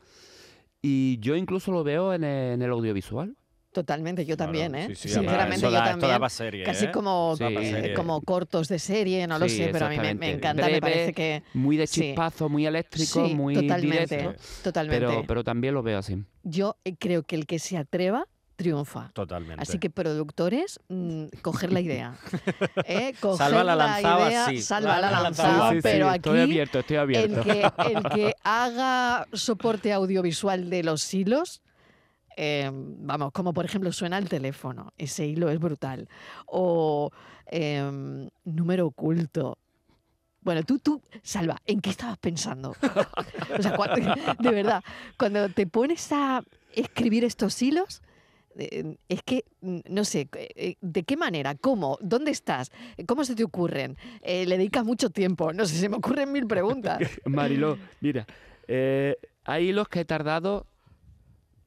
y 0.83 1.19
yo 1.21 1.37
incluso 1.37 1.73
lo 1.73 1.85
veo 1.85 2.13
en 2.13 2.25
el, 2.25 2.55
en 2.55 2.63
el 2.63 2.71
audiovisual. 2.71 3.37
Totalmente, 3.73 4.27
yo 4.27 4.37
Claro, 4.37 4.53
también, 4.53 4.75
¿eh? 4.75 4.87
sí, 4.89 4.95
sí, 4.95 5.09
Sinceramente, 5.09 5.63
yo 5.63 5.73
también. 5.73 6.21
serie, 6.29 6.63
Casi 6.63 6.87
¿eh? 6.87 6.91
como, 6.93 7.35
Sí, 7.39 7.45
eh, 7.49 7.95
como 7.97 8.21
cortos 8.21 8.69
de 8.69 8.79
serie, 8.79 9.27
no 9.27 9.39
lo 9.39 9.49
Sí, 9.49 9.57
sé, 9.57 9.71
pero 9.73 9.87
a 9.87 9.89
mí 9.89 9.97
me, 10.15 10.31
encanta, 10.33 10.69
me 10.69 10.79
parece 10.79 11.15
que... 11.15 11.43
Muy 11.55 11.79
de 11.79 11.87
sí. 11.87 12.03
chispazo, 12.03 12.51
muy 12.51 12.67
eléctrico, 12.67 13.27
Sí, 13.27 13.35
muy 13.35 13.55
totalmente, 13.55 14.17
directo. 14.19 14.43
totalmente. 14.63 15.07
Pero, 15.07 15.25
pero 15.27 15.43
también 15.43 15.73
lo 15.73 15.83
veo 15.83 15.99
así. 15.99 16.23
Yo 16.43 16.77
eh, 16.85 16.97
creo 16.99 17.23
que 17.23 17.35
el 17.35 17.47
que 17.47 17.59
se 17.59 17.79
atreva 17.79 18.27
triunfa. 18.63 19.11
Totalmente. 19.13 19.63
Así 19.63 19.79
que 19.79 19.91
productores, 19.91 20.81
mm, 20.89 21.25
coger 21.43 21.73
la 21.73 21.81
idea. 21.81 22.15
¿eh? 22.87 23.15
Coger 23.21 23.39
Salva 23.39 23.65
la 23.65 23.77
lanzaba 23.77 24.29
idea, 24.29 24.47
así. 24.47 24.63
Salva 24.63 25.01
la 25.01 25.11
La 25.11 25.21
lanzaba, 25.23 25.49
lanzaba. 25.73 25.81
Pero 25.83 26.09
aquí 26.09 26.17
estoy 26.17 26.41
abierto, 26.41 26.79
estoy 26.79 26.97
abierto. 26.97 27.41
el 27.41 27.45
que, 27.45 27.73
el 27.93 28.03
que 28.15 28.35
haga 28.45 29.27
soporte 29.33 29.93
audiovisual 29.93 30.71
de 30.71 30.83
los 30.83 31.13
hilos, 31.13 31.61
eh, 32.37 32.71
vamos, 32.73 33.33
como 33.33 33.53
por 33.53 33.65
ejemplo 33.65 33.93
suena 33.93 34.17
el 34.19 34.29
teléfono, 34.29 34.93
ese 34.97 35.27
hilo 35.27 35.51
es 35.51 35.59
brutal. 35.59 36.09
O 36.47 37.11
em, 37.47 38.29
número 38.45 38.87
oculto. 38.87 39.59
Bueno, 40.41 40.65
tú, 40.65 40.79
tú, 40.81 41.01
Salva, 41.23 41.59
¿en 41.67 41.81
qué 41.81 41.91
estabas 41.91 42.19
pensando? 42.19 42.75
o 43.59 43.63
sea, 43.63 43.77
cuando- 43.77 44.15
de 44.41 44.51
verdad, 44.51 44.83
cuando 45.19 45.49
te 45.51 45.67
pones 45.69 46.11
a 46.11 46.43
escribir 46.75 47.23
estos 47.25 47.61
hilos, 47.63 48.03
es 48.57 49.23
que, 49.25 49.45
mm, 49.61 49.79
no 49.89 50.05
sé, 50.05 50.29
eh, 50.35 50.77
¿de 50.81 51.03
qué 51.05 51.17
manera? 51.17 51.55
¿Cómo? 51.55 51.99
¿Dónde 52.01 52.31
estás? 52.31 52.71
¿Cómo 53.07 53.25
se 53.25 53.35
te 53.35 53.45
ocurren? 53.45 53.97
Eh, 54.23 54.47
¿Le 54.47 54.57
dedicas 54.59 54.85
mucho 54.85 55.11
tiempo? 55.11 55.53
No 55.53 55.65
sé, 55.67 55.77
se 55.77 55.89
me 55.89 55.97
ocurren 55.97 56.31
mil 56.33 56.47
preguntas. 56.47 56.99
Mariló, 57.25 57.79
mira, 58.01 58.27
eh, 58.69 59.17
hay 59.45 59.69
hilos 59.71 59.89
que 59.89 60.01
he 60.01 60.05
tardado 60.05 60.67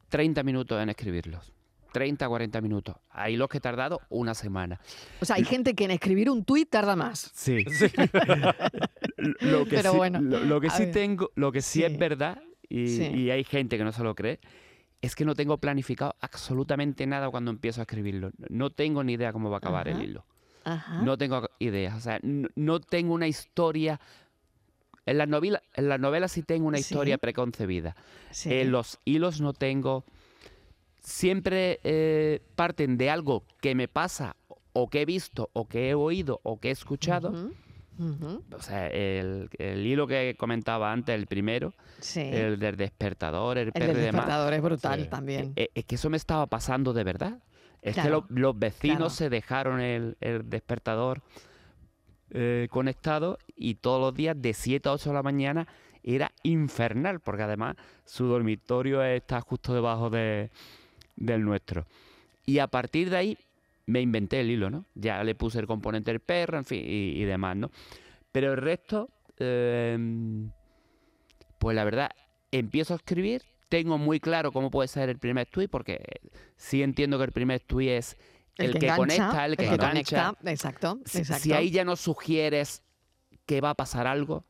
30 0.09 0.43
minutos 0.43 0.81
en 0.81 0.89
escribirlos. 0.89 1.51
30, 1.93 2.27
40 2.27 2.59
minutos. 2.59 2.95
Hay 3.09 3.35
hilos 3.35 3.47
que 3.47 3.59
he 3.59 3.61
tardado 3.61 4.01
una 4.09 4.33
semana. 4.33 4.81
O 5.21 5.25
sea, 5.25 5.37
hay 5.37 5.45
gente 5.45 5.75
que 5.75 5.85
en 5.85 5.91
escribir 5.91 6.29
un 6.29 6.43
tuit 6.43 6.69
tarda 6.69 6.95
más. 6.97 7.31
Sí. 7.33 7.63
lo 9.41 9.63
que 9.65 9.75
Pero 9.77 9.91
sí, 9.91 9.97
bueno, 9.97 10.21
lo, 10.21 10.39
lo 10.41 10.61
que 10.61 10.69
sí 10.69 10.83
ver. 10.83 10.91
tengo, 10.91 11.31
lo 11.35 11.51
que 11.51 11.61
sí, 11.61 11.79
Sí. 11.79 11.83
es 11.85 11.97
verdad, 11.97 12.41
y, 12.67 12.87
Sí. 12.89 13.03
y 13.13 13.29
hay 13.31 13.43
gente 13.43 13.77
que 13.77 13.83
no 13.83 13.91
se 13.91 14.03
lo 14.03 14.13
cree, 14.15 14.39
es 15.01 15.15
que 15.15 15.25
no 15.25 15.35
tengo 15.35 15.57
planificado 15.57 16.15
absolutamente 16.21 17.05
nada 17.05 17.29
cuando 17.29 17.51
empiezo 17.51 17.81
a 17.81 17.83
escribirlo. 17.83 18.31
No 18.49 18.69
tengo 18.69 19.03
ni 19.03 19.13
idea 19.13 19.31
cómo 19.33 19.49
va 19.49 19.57
a 19.57 19.59
acabar 19.59 19.87
Ajá. 19.87 19.97
el 19.97 20.03
hilo. 20.09 20.25
Ajá. 20.63 21.01
No 21.03 21.17
tengo 21.17 21.49
ideas. 21.59 21.95
O 21.95 21.99
sea, 22.01 22.19
no, 22.23 22.47
no 22.55 22.79
tengo 22.79 23.13
una 23.13 23.27
historia. 23.27 23.99
En 25.05 25.19
las 25.19 25.27
novelas, 25.29 25.61
en 25.75 26.29
sí 26.29 26.41
tengo 26.41 26.67
una 26.67 26.77
Sí. 26.79 26.81
historia 26.93 27.19
preconcebida. 27.19 27.95
Sí. 28.31 28.51
En 28.51 28.71
los 28.71 28.97
hilos 29.05 29.41
no 29.41 29.53
tengo. 29.53 30.03
Siempre 30.99 31.79
eh, 31.83 32.41
parten 32.55 32.97
de 32.97 33.11
algo 33.11 33.43
que 33.61 33.75
me 33.75 33.87
pasa, 33.87 34.35
o 34.73 34.89
que 34.89 35.01
he 35.01 35.05
visto, 35.05 35.51
o 35.53 35.67
que 35.67 35.89
he 35.89 35.93
oído, 35.93 36.39
o 36.41 36.59
que 36.59 36.69
he 36.69 36.71
escuchado. 36.71 37.51
O 37.97 38.61
sea, 38.61 38.87
el, 38.87 39.49
el 39.57 39.85
hilo 39.85 40.05
que 40.07 40.35
comentaba 40.37 40.91
antes, 40.91 41.15
el 41.15 41.27
primero, 41.27 41.73
Sí. 41.99 42.19
el 42.21 42.59
del 42.59 42.75
despertador, 42.75 43.57
el, 43.57 43.71
El 43.73 43.87
del 43.87 43.87
demás, 43.87 44.01
despertador 44.03 44.53
es 44.53 44.61
brutal 44.61 45.01
Sí. 45.03 45.07
también. 45.09 45.53
eh, 45.55 45.69
es 45.73 45.85
que 45.85 45.95
eso 45.95 46.09
me 46.09 46.17
estaba 46.17 46.45
pasando 46.47 46.93
de 46.93 47.03
verdad. 47.03 47.39
Es 47.81 47.93
Claro, 47.93 48.27
que 48.27 48.33
lo- 48.33 48.41
los 48.41 48.59
vecinos 48.59 48.97
claro. 48.97 49.09
se 49.11 49.29
dejaron 49.29 49.79
el, 49.79 50.17
el 50.19 50.49
despertador 50.49 51.21
eh, 52.31 52.67
conectado 52.71 53.37
y 53.55 53.75
todos 53.75 54.01
los 54.01 54.13
días 54.13 54.35
de 54.41 54.53
7 54.53 54.89
a 54.89 54.93
8 54.93 55.09
de 55.11 55.13
la 55.13 55.23
mañana 55.23 55.67
era 56.03 56.31
infernal, 56.43 57.19
porque 57.19 57.43
además 57.43 57.75
su 58.03 58.25
dormitorio 58.25 59.03
está 59.03 59.41
justo 59.41 59.73
debajo 59.73 60.09
de- 60.09 60.49
del 61.15 61.43
nuestro. 61.45 61.85
Y 62.45 62.59
a 62.59 62.67
partir 62.67 63.09
de 63.09 63.17
ahí 63.17 63.37
me 63.85 64.01
inventé 64.01 64.39
el 64.41 64.49
hilo, 64.49 64.69
¿no? 64.69 64.85
Ya 64.95 65.23
le 65.23 65.35
puse 65.35 65.59
el 65.59 65.67
componente 65.67 66.11
del 66.11 66.19
perro, 66.19 66.57
en 66.57 66.65
fin, 66.65 66.83
y, 66.85 67.21
y 67.21 67.23
demás, 67.23 67.55
¿no? 67.55 67.71
Pero 68.31 68.51
el 68.51 68.57
resto, 68.57 69.09
eh, 69.37 69.97
pues 71.59 71.75
la 71.75 71.83
verdad, 71.83 72.09
empiezo 72.51 72.93
a 72.93 72.97
escribir, 72.97 73.43
tengo 73.69 73.97
muy 73.97 74.19
claro 74.19 74.51
cómo 74.51 74.69
puede 74.69 74.87
ser 74.87 75.09
el 75.09 75.19
primer 75.19 75.47
tweet, 75.47 75.67
porque 75.67 76.03
sí 76.55 76.83
entiendo 76.83 77.17
que 77.17 77.25
el 77.25 77.31
primer 77.31 77.61
tweet 77.61 77.97
es 77.97 78.17
el, 78.57 78.73
que, 78.73 78.87
engancha, 78.87 78.97
conecta, 78.97 79.45
el 79.45 79.57
que 79.57 79.65
engancha. 79.65 79.87
conecta. 79.89 80.51
Exacto, 80.51 80.99
exacto. 81.05 81.43
Si 81.43 81.53
ahí 81.53 81.71
ya 81.71 81.83
no 81.83 81.95
sugieres 81.95 82.83
que 83.45 83.61
va 83.61 83.71
a 83.71 83.75
pasar 83.75 84.07
algo, 84.07 84.45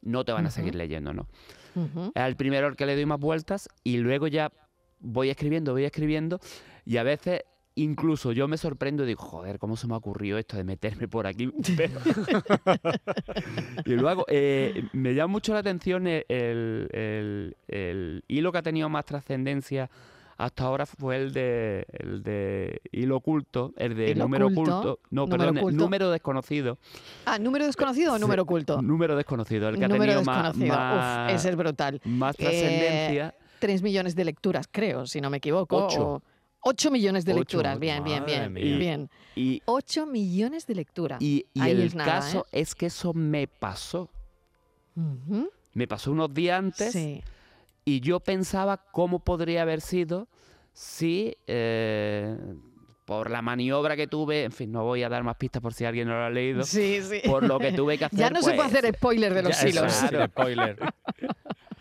no 0.00 0.24
te 0.24 0.32
van 0.32 0.46
a 0.46 0.50
seguir 0.50 0.74
leyendo, 0.74 1.12
¿no? 1.12 1.28
Ujú. 1.74 2.12
Es 2.14 2.22
el 2.22 2.36
primero 2.36 2.66
al 2.66 2.76
que 2.76 2.86
le 2.86 2.94
doy 2.94 3.06
más 3.06 3.20
vueltas 3.20 3.68
y 3.84 3.98
luego 3.98 4.26
ya 4.26 4.52
voy 4.98 5.30
escribiendo, 5.30 5.72
voy 5.72 5.84
escribiendo 5.84 6.40
y 6.84 6.96
a 6.96 7.02
veces 7.02 7.42
incluso 7.74 8.32
yo 8.32 8.48
me 8.48 8.58
sorprendo 8.58 9.04
y 9.04 9.06
digo, 9.06 9.22
joder, 9.22 9.58
¿cómo 9.58 9.76
se 9.76 9.86
me 9.86 9.94
ha 9.94 9.96
ocurrido 9.96 10.38
esto 10.38 10.56
de 10.56 10.64
meterme 10.64 11.08
por 11.08 11.26
aquí? 11.26 11.50
Y 13.86 13.92
luego 13.94 14.24
eh, 14.28 14.84
me 14.92 15.14
llama 15.14 15.32
mucho 15.32 15.52
la 15.52 15.60
atención 15.60 16.06
el, 16.06 16.24
el- 16.28 16.88
el- 16.92 17.56
el 17.68 18.24
hilo 18.28 18.52
que 18.52 18.58
ha 18.58 18.62
tenido 18.62 18.88
más 18.88 19.04
trascendencia 19.04 19.90
hasta 20.38 20.64
ahora 20.64 20.86
fue 20.86 21.16
el 21.16 21.32
de, 21.32 21.86
el 21.92 22.22
de 22.22 22.80
hilo 22.90 23.16
oculto, 23.18 23.72
el 23.76 23.94
de 23.94 24.10
Hilo 24.10 24.24
número 24.24 24.46
oculto, 24.48 24.78
oculto, 24.78 25.00
no, 25.10 25.22
número 25.22 25.38
perdón, 25.38 25.58
oculto. 25.58 25.84
número 25.84 26.10
desconocido. 26.10 26.78
Ah, 27.26 27.38
¿número 27.38 27.64
desconocido 27.66 28.14
o 28.14 28.18
número 28.18 28.42
oculto? 28.42 28.82
Número 28.82 29.14
desconocido, 29.14 29.68
el 29.68 29.78
que 29.78 29.84
ha 29.84 29.88
tenido 29.88 30.22
más, 30.24 30.56
desconocido. 30.56 30.76
más, 30.76 31.30
Uf, 31.30 31.36
ese 31.36 31.50
es 31.50 31.56
brutal. 31.56 32.00
más 32.04 32.34
Eh, 32.38 32.42
trascendencia. 32.42 33.34
Tres 33.60 33.82
millones 33.82 34.16
de 34.16 34.24
lecturas, 34.24 34.66
creo, 34.68 35.06
si 35.06 35.20
no 35.20 35.30
me 35.30 35.36
equivoco. 35.36 35.86
Ocho. 35.86 36.08
o- 36.14 36.22
Ocho 36.62 36.90
millones 36.90 37.24
de 37.24 37.32
Ocho, 37.32 37.38
lecturas. 37.40 37.78
Bien, 37.78 38.02
bien, 38.04 38.24
bien. 38.24 38.54
bien. 38.54 39.10
Y, 39.34 39.60
Ocho 39.66 40.06
millones 40.06 40.66
de 40.66 40.74
lecturas. 40.76 41.20
y, 41.20 41.44
y 41.54 41.60
el 41.68 41.80
es 41.82 41.94
nada, 41.94 42.20
caso 42.20 42.46
¿eh? 42.52 42.60
es 42.62 42.74
que 42.74 42.86
eso 42.86 43.12
me 43.14 43.46
pasó. 43.48 44.08
Me 45.74 45.88
pasó 45.88 46.12
unos 46.12 46.32
días 46.32 46.58
antes 46.58 46.92
Sí. 46.92 47.22
y 47.84 48.00
yo 48.00 48.20
pensaba 48.20 48.76
cómo 48.92 49.18
podría 49.20 49.62
haber 49.62 49.80
sido 49.80 50.28
si 50.74 51.36
eh, 51.46 52.36
por 53.06 53.30
la 53.30 53.42
maniobra 53.42 53.96
que 53.96 54.06
tuve, 54.06 54.44
en 54.44 54.52
fin, 54.52 54.70
no 54.70 54.84
voy 54.84 55.02
a 55.02 55.08
dar 55.08 55.24
más 55.24 55.36
pistas 55.36 55.60
por 55.62 55.72
si 55.74 55.84
alguien 55.84 56.06
no 56.08 56.14
lo 56.14 56.24
ha 56.24 56.30
leído, 56.30 56.62
Sí, 56.64 57.00
sí. 57.02 57.20
por 57.26 57.42
lo 57.42 57.58
que 57.58 57.72
tuve 57.72 57.98
que 57.98 58.04
hacer. 58.06 58.18
Ya 58.18 58.30
no 58.30 58.40
se 58.40 58.52
puede 58.54 58.68
pues, 58.68 58.74
hacer 58.78 58.94
spoiler 58.94 59.34
de 59.34 59.42
los 59.42 59.60
Ya, 59.60 59.68
hilos. 59.68 59.92
Claro. 60.08 60.26
spoiler. 60.30 60.78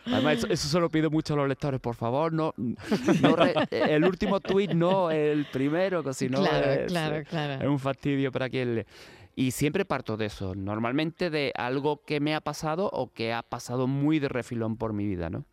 Además, 0.06 0.38
eso, 0.40 0.48
eso 0.48 0.68
se 0.68 0.80
lo 0.80 0.90
pido 0.90 1.10
mucho 1.12 1.34
a 1.34 1.38
los 1.38 1.48
lectores, 1.48 1.80
por 1.80 1.96
favor, 1.96 2.34
no, 2.34 2.54
no 2.58 3.36
re- 3.36 3.54
el 3.72 4.04
último 4.06 4.40
tuit, 4.40 4.72
no 4.72 5.12
el 5.12 5.46
primero, 5.52 6.04
que 6.04 6.14
si 6.14 6.28
no 6.30 6.40
claro, 6.40 6.72
es, 6.72 6.88
claro, 6.92 7.16
es 7.18 7.28
claro. 7.28 7.72
un 7.72 7.80
fastidio 7.80 8.32
para 8.32 8.50
quien 8.50 8.76
lee. 8.76 8.86
Y 9.36 9.52
siempre 9.52 9.86
parto 9.86 10.18
de 10.18 10.26
eso, 10.26 10.56
normalmente 10.56 11.30
de 11.30 11.54
algo 11.56 12.02
que 12.06 12.20
me 12.20 12.36
ha 12.36 12.42
pasado 12.42 12.90
o 12.92 13.12
que 13.14 13.32
ha 13.32 13.44
pasado 13.44 13.88
muy 13.88 14.20
de 14.20 14.28
refilón 14.28 14.76
por 14.76 14.92
mi 14.94 15.06
vida, 15.08 15.30
¿no? 15.30 15.46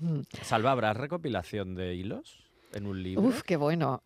Mm. 0.00 0.20
Salva, 0.42 0.70
¿habrá 0.70 0.92
recopilación 0.94 1.74
de 1.74 1.94
hilos 1.96 2.38
en 2.74 2.86
un 2.86 3.02
libro? 3.02 3.24
Uf, 3.24 3.42
qué 3.42 3.56
bueno. 3.56 4.02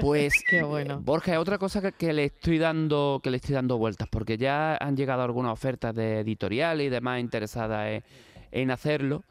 Pues 0.00 0.32
Qué 0.50 0.62
bueno. 0.64 1.00
Borja, 1.00 1.38
otra 1.38 1.58
cosa 1.58 1.80
que, 1.80 1.92
que 1.92 2.12
le 2.12 2.24
estoy 2.24 2.58
dando 2.58 3.20
que 3.22 3.30
le 3.30 3.36
estoy 3.36 3.54
dando 3.54 3.78
vueltas, 3.78 4.08
porque 4.10 4.36
ya 4.36 4.76
han 4.76 4.96
llegado 4.96 5.22
algunas 5.22 5.52
ofertas 5.52 5.94
de 5.94 6.18
editorial 6.20 6.80
y 6.80 6.88
demás 6.88 7.20
interesadas 7.20 7.86
en, 7.88 8.02
en 8.52 8.70
hacerlo. 8.70 9.24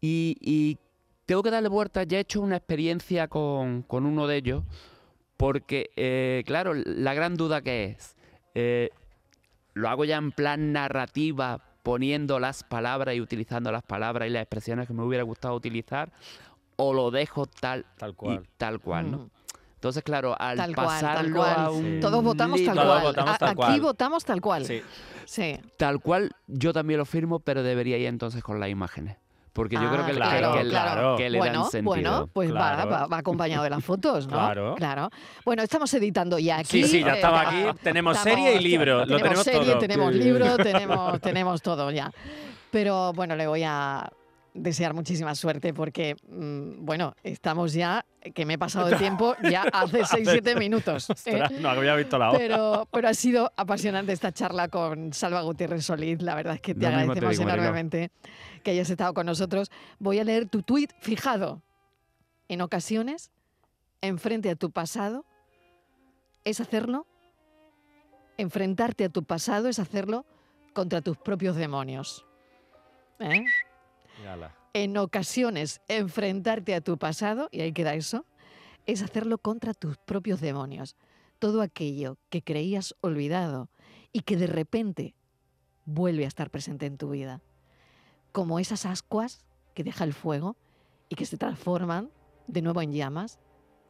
Y, 0.00 0.36
y 0.40 0.78
tengo 1.24 1.42
que 1.42 1.50
darle 1.50 1.68
vueltas, 1.68 2.06
ya 2.06 2.18
he 2.18 2.20
hecho 2.20 2.40
una 2.40 2.56
experiencia 2.56 3.28
con, 3.28 3.82
con 3.82 4.06
uno 4.06 4.26
de 4.26 4.36
ellos, 4.36 4.64
porque, 5.36 5.90
eh, 5.96 6.42
claro, 6.46 6.72
la 6.74 7.14
gran 7.14 7.36
duda 7.36 7.60
que 7.62 7.84
es, 7.86 8.16
eh, 8.54 8.90
lo 9.74 9.88
hago 9.88 10.04
ya 10.04 10.16
en 10.16 10.32
plan 10.32 10.72
narrativa, 10.72 11.62
poniendo 11.82 12.40
las 12.40 12.64
palabras 12.64 13.14
y 13.14 13.20
utilizando 13.20 13.70
las 13.70 13.82
palabras 13.82 14.28
y 14.28 14.32
las 14.32 14.42
expresiones 14.42 14.86
que 14.86 14.94
me 14.94 15.02
hubiera 15.02 15.24
gustado 15.24 15.54
utilizar, 15.54 16.12
o 16.76 16.92
lo 16.92 17.10
dejo 17.10 17.46
tal 17.46 17.86
Tal 17.96 18.10
y 18.10 18.14
cual. 18.14 18.48
tal 18.56 18.80
cual, 18.80 19.10
¿no? 19.10 19.30
Entonces, 19.86 20.02
claro, 20.02 20.34
al 20.36 20.56
Tal 20.56 20.74
cual, 20.74 20.86
tal 20.88 21.00
pasarlo 21.00 21.36
cual. 21.36 21.54
a 21.56 21.70
un 21.70 22.00
Todos 22.00 22.24
votamos 22.24 22.64
tal 22.64 22.74
Todos 22.74 22.86
cual. 22.88 23.02
votamos 23.04 23.34
A- 23.34 23.38
tal 23.38 23.48
Aquí 23.50 23.56
cual. 23.56 23.80
votamos 23.80 24.24
tal 24.24 24.40
cual. 24.40 24.64
Sí. 24.66 24.82
Sí. 25.26 25.58
tal 25.76 26.00
cual, 26.00 26.32
yo 26.48 26.72
también 26.72 26.98
lo 26.98 27.04
firmo, 27.04 27.38
pero 27.40 27.62
debería 27.62 27.96
ir 27.98 28.06
entonces 28.06 28.42
con 28.42 28.58
las 28.58 28.68
imágenes. 28.68 29.16
Porque 29.52 29.76
yo 29.76 29.88
creo 29.88 30.02
Ah, 30.02 30.06
que, 30.06 30.12
le- 30.12 30.18
claro, 30.18 30.52
que, 30.54 30.68
claro. 30.68 31.16
que 31.16 31.30
le 31.30 31.38
bueno, 31.38 31.62
dan 31.62 31.70
sentido. 31.70 31.88
bueno, 31.88 32.26
pues 32.32 32.50
va- 32.54 32.74
Claro. 32.74 32.90
va, 32.90 33.06
va 33.06 33.18
acompañado 33.18 33.64
de 33.64 33.70
las 33.70 33.82
fotos, 33.84 34.26
¿no? 34.28 34.74
Claro. 34.76 35.08
Bueno, 35.44 35.62
estamos 35.62 35.92
editando 35.94 36.38
ya 36.38 36.58
aquí. 36.58 36.82
Sí, 36.82 36.88
sí, 36.88 37.00
ya 37.04 37.12
eh, 37.12 37.16
estaba 37.16 37.40
ah, 37.42 37.48
aquí. 37.48 37.78
Tenemos 37.82 38.16
estamos- 38.18 38.36
serie 38.38 38.54
y 38.56 38.58
libro. 38.62 38.98
Lo 39.06 39.16
tenemos 39.16 39.22
tenemos 39.22 39.44
serie, 39.44 39.70
todo. 39.70 39.78
tenemos 39.78 40.12
Sí. 40.12 40.18
libro, 40.18 40.56
tenemos, 40.58 41.20
tenemos 41.22 41.62
todo 41.62 41.90
ya. 41.90 42.10
Pero 42.70 43.12
bueno, 43.14 43.34
le 43.36 43.46
voy 43.46 43.62
a 43.64 44.06
desear 44.56 44.94
muchísima 44.94 45.34
suerte 45.34 45.72
porque, 45.72 46.16
mm, 46.28 46.84
bueno, 46.84 47.14
estamos 47.22 47.72
ya, 47.72 48.04
que 48.34 48.44
me 48.44 48.54
he 48.54 48.58
pasado 48.58 48.88
de 48.88 48.96
tiempo 48.96 49.36
ya 49.42 49.62
hace 49.72 50.02
6-7 50.02 50.58
minutos. 50.58 51.10
¿eh? 51.26 51.42
Ostras, 51.42 51.52
no 51.52 51.68
había 51.68 51.94
visto 51.94 52.18
la 52.18 52.30
hora. 52.30 52.38
Pero, 52.38 52.88
pero 52.90 53.08
ha 53.08 53.14
sido 53.14 53.52
apasionante 53.56 54.12
esta 54.12 54.32
charla 54.32 54.68
con 54.68 55.12
te 55.12 55.42
Gutiérrez 55.42 55.84
Solís. 55.84 56.22
La 56.22 56.34
verdad 56.34 56.54
es 56.54 56.60
que 56.60 56.74
te 56.74 56.86
agradecemos 56.86 57.38
digo, 57.38 57.50
enormemente 57.50 58.10
que 58.62 58.72
hayas 58.72 58.90
estado 58.90 59.14
con 59.14 59.26
nosotros. 59.26 59.70
Voy 59.98 60.18
a 60.18 60.24
leer 60.24 60.48
tu 60.48 60.62
tuit 60.62 60.90
fijado. 61.00 61.62
En 62.48 62.60
ocasiones 62.60 63.30
enfrente 64.00 64.50
a 64.50 64.56
tu 64.56 64.70
pasado 64.70 65.24
es 66.44 66.60
hacerlo, 66.60 67.06
enfrentarte 68.36 69.04
a 69.04 69.08
tu 69.08 69.24
pasado 69.24 69.68
es 69.68 69.78
hacerlo 69.78 70.24
contra 70.72 71.00
tus 71.00 71.16
propios 71.16 71.56
demonios. 71.56 72.24
¿Eh? 73.18 73.44
En 74.72 74.96
ocasiones, 74.96 75.80
enfrentarte 75.88 76.74
a 76.74 76.80
tu 76.80 76.98
pasado, 76.98 77.48
y 77.50 77.60
ahí 77.60 77.72
queda 77.72 77.94
eso, 77.94 78.26
es 78.86 79.02
hacerlo 79.02 79.38
contra 79.38 79.74
tus 79.74 79.96
propios 79.98 80.40
demonios. 80.40 80.96
Todo 81.38 81.62
aquello 81.62 82.18
que 82.30 82.42
creías 82.42 82.94
olvidado 83.00 83.68
y 84.12 84.20
que 84.20 84.36
de 84.36 84.46
repente 84.46 85.14
vuelve 85.84 86.24
a 86.24 86.28
estar 86.28 86.50
presente 86.50 86.86
en 86.86 86.96
tu 86.98 87.10
vida. 87.10 87.42
Como 88.32 88.58
esas 88.58 88.86
ascuas 88.86 89.44
que 89.74 89.84
deja 89.84 90.04
el 90.04 90.12
fuego 90.12 90.56
y 91.08 91.16
que 91.16 91.26
se 91.26 91.36
transforman 91.36 92.10
de 92.46 92.62
nuevo 92.62 92.82
en 92.82 92.92
llamas 92.92 93.38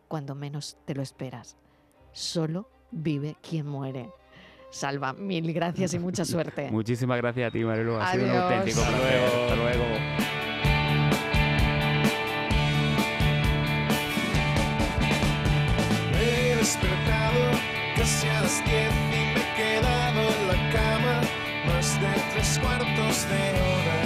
cuando 0.08 0.34
menos 0.34 0.78
te 0.84 0.94
lo 0.94 1.02
esperas. 1.02 1.56
Solo 2.12 2.68
vive 2.90 3.36
quien 3.42 3.66
muere. 3.66 4.10
Salva, 4.70 5.12
mil 5.12 5.52
gracias 5.52 5.94
y 5.94 5.98
mucha 5.98 6.24
suerte. 6.24 6.68
Muchísimas 6.70 7.18
gracias 7.18 7.48
a 7.48 7.50
ti, 7.50 7.64
Marilu. 7.64 7.96
Ha 7.96 8.12
sido 8.12 8.24
un 8.24 8.30
auténtico 8.30 8.80
placer. 8.82 9.24
Hasta 9.24 9.56
luego. 9.56 9.84
he 16.18 16.56
despertado 16.56 17.50
casi 17.96 18.28
a 18.28 18.40
las 18.42 18.64
diez 18.64 18.92
y 18.92 19.08
me 19.08 19.32
he 19.32 19.54
quedado 19.56 20.20
en 20.20 20.48
la 20.48 20.72
cama 20.72 21.20
más 21.66 22.00
de 22.00 22.08
tres 22.32 22.58
cuartos 22.58 23.28
de 23.28 23.60
hora. 23.60 24.05